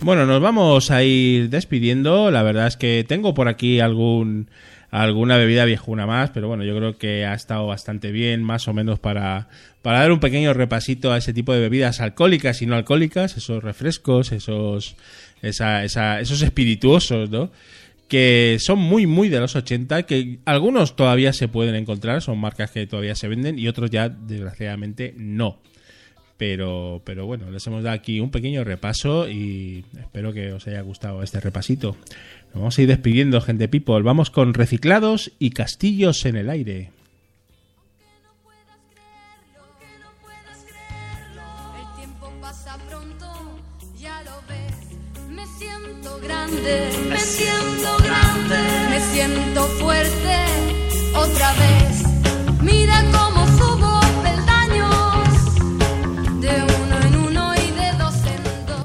Bueno, 0.00 0.26
nos 0.26 0.40
vamos 0.40 0.90
a 0.90 1.02
ir 1.02 1.50
despidiendo. 1.50 2.30
La 2.30 2.42
verdad 2.42 2.66
es 2.68 2.76
que 2.76 3.04
tengo 3.06 3.34
por 3.34 3.48
aquí 3.48 3.80
algún 3.80 4.48
alguna 4.90 5.36
bebida 5.36 5.66
viejuna 5.66 6.06
más, 6.06 6.30
pero 6.30 6.48
bueno, 6.48 6.64
yo 6.64 6.74
creo 6.74 6.96
que 6.96 7.26
ha 7.26 7.34
estado 7.34 7.66
bastante 7.66 8.10
bien, 8.10 8.42
más 8.42 8.68
o 8.68 8.72
menos 8.72 8.98
para, 8.98 9.48
para 9.82 9.98
dar 10.00 10.12
un 10.12 10.18
pequeño 10.18 10.54
repasito 10.54 11.12
a 11.12 11.18
ese 11.18 11.34
tipo 11.34 11.52
de 11.52 11.60
bebidas 11.60 12.00
alcohólicas 12.00 12.62
y 12.62 12.66
no 12.66 12.74
alcohólicas, 12.74 13.36
esos 13.36 13.62
refrescos, 13.62 14.32
esos, 14.32 14.96
esa, 15.42 15.84
esa- 15.84 16.20
esos 16.20 16.40
espirituosos, 16.40 17.28
¿no? 17.28 17.50
Que 18.08 18.56
son 18.60 18.78
muy, 18.78 19.06
muy 19.06 19.28
de 19.28 19.40
los 19.40 19.56
80, 19.56 20.04
que 20.04 20.38
algunos 20.46 20.96
todavía 20.96 21.34
se 21.34 21.48
pueden 21.48 21.74
encontrar, 21.74 22.22
son 22.22 22.38
marcas 22.38 22.70
que 22.70 22.86
todavía 22.86 23.14
se 23.14 23.28
venden 23.28 23.58
y 23.58 23.68
otros 23.68 23.90
ya, 23.90 24.08
desgraciadamente, 24.08 25.12
no 25.18 25.58
pero, 26.38 27.02
pero 27.04 27.26
bueno, 27.26 27.50
les 27.50 27.66
hemos 27.66 27.82
dado 27.82 27.96
aquí 27.96 28.20
un 28.20 28.30
pequeño 28.30 28.64
repaso 28.64 29.28
y 29.28 29.84
espero 29.98 30.32
que 30.32 30.52
os 30.52 30.66
haya 30.68 30.80
gustado 30.80 31.22
este 31.22 31.40
repasito. 31.40 31.96
Nos 32.46 32.54
vamos 32.54 32.78
a 32.78 32.82
ir 32.82 32.88
despidiendo, 32.88 33.40
gente 33.40 33.68
people. 33.68 34.02
Vamos 34.02 34.30
con 34.30 34.54
reciclados 34.54 35.32
y 35.38 35.50
castillos 35.50 36.24
en 36.24 36.36
el 36.36 36.48
aire. 36.48 36.92
Grande, 46.22 46.90
me 47.08 47.18
siento 47.18 47.96
grande, 48.02 48.56
me 48.90 49.00
siento 49.00 49.62
fuerte 49.78 50.36
otra 51.14 51.52
vez. 51.52 52.02
Mira 52.60 53.02
cómo 53.12 53.37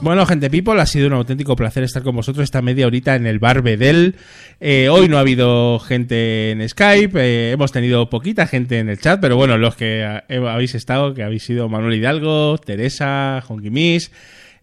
Bueno, 0.04 0.26
gente 0.26 0.50
people, 0.50 0.82
ha 0.82 0.86
sido 0.86 1.08
un 1.08 1.13
auténtico 1.13 1.56
placer 1.56 1.82
estar 1.82 2.04
con 2.04 2.13
vosotros 2.13 2.44
esta 2.44 2.62
media 2.62 2.88
horita 2.88 3.16
en 3.16 3.26
el 3.26 3.39
bar 3.39 3.62
Bedel. 3.62 4.18
Eh, 4.60 4.89
hoy 4.89 5.08
no 5.08 5.16
ha 5.16 5.22
habido 5.22 5.80
gente 5.80 6.52
en 6.52 6.68
Skype, 6.68 7.18
eh, 7.18 7.52
hemos 7.52 7.72
tenido 7.72 8.10
poquita 8.10 8.46
gente 8.46 8.80
en 8.80 8.89
el 8.89 9.00
chat, 9.00 9.22
pero 9.22 9.38
bueno, 9.38 9.58
los 9.58 9.78
que 9.78 10.04
habéis 10.28 10.76
estado, 10.76 11.13
que 11.13 11.24
habéis 11.24 11.44
sido 11.44 11.70
Manuel 11.70 11.94
Hidalgo, 11.94 12.58
Teresa, 12.58 13.42
Honky 13.48 14.00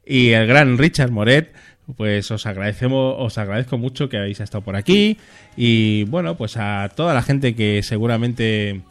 y 0.05 0.29
el 0.33 0.47
gran 0.47 0.77
Richard 0.77 1.11
Moret, 1.11 1.55
pues 1.97 2.31
os 2.31 2.45
agradecemos, 2.45 3.15
os 3.19 3.39
agradezco 3.39 3.79
mucho 3.79 4.11
que 4.11 4.19
habéis 4.19 4.41
estado 4.41 4.63
por 4.63 4.77
aquí 4.77 5.17
y 5.57 6.05
bueno, 6.05 6.37
pues 6.37 6.59
a 6.59 6.91
toda 6.95 7.15
la 7.15 7.23
gente 7.23 7.55
que 7.55 7.83
seguramente 7.83 8.83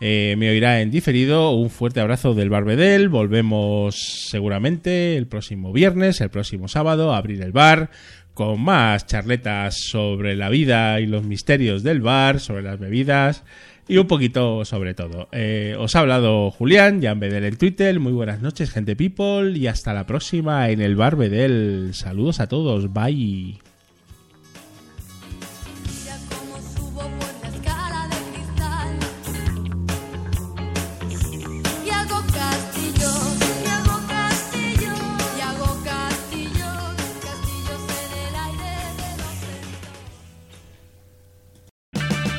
eh, 0.00 0.34
me 0.38 0.50
oirá 0.50 0.80
en 0.80 0.90
diferido. 0.90 1.52
Un 1.52 1.70
fuerte 1.70 2.00
abrazo 2.00 2.34
del 2.34 2.50
Barbedel. 2.50 3.08
Volvemos 3.08 3.96
seguramente 4.28 5.16
el 5.16 5.26
próximo 5.26 5.72
viernes, 5.72 6.20
el 6.20 6.30
próximo 6.30 6.68
sábado, 6.68 7.12
a 7.12 7.18
abrir 7.18 7.42
el 7.42 7.52
bar 7.52 7.90
con 8.34 8.60
más 8.60 9.06
charletas 9.06 9.78
sobre 9.78 10.36
la 10.36 10.50
vida 10.50 11.00
y 11.00 11.06
los 11.06 11.24
misterios 11.24 11.82
del 11.82 12.02
bar, 12.02 12.38
sobre 12.38 12.62
las 12.62 12.78
bebidas 12.78 13.44
y 13.88 13.98
un 13.98 14.06
poquito 14.06 14.64
sobre 14.64 14.94
todo. 14.94 15.28
Eh, 15.32 15.76
os 15.78 15.94
ha 15.96 16.00
hablado 16.00 16.50
Julián, 16.50 17.00
Jan 17.02 17.20
Bedel 17.20 17.44
en 17.44 17.56
Twitter. 17.56 17.98
Muy 18.00 18.12
buenas 18.12 18.42
noches, 18.42 18.70
gente 18.70 18.96
people, 18.96 19.56
y 19.56 19.66
hasta 19.66 19.94
la 19.94 20.06
próxima 20.06 20.70
en 20.70 20.80
el 20.80 20.96
Bar 20.96 21.16
Bedel. 21.16 21.90
Saludos 21.92 22.40
a 22.40 22.48
todos, 22.48 22.92
bye. 22.92 23.65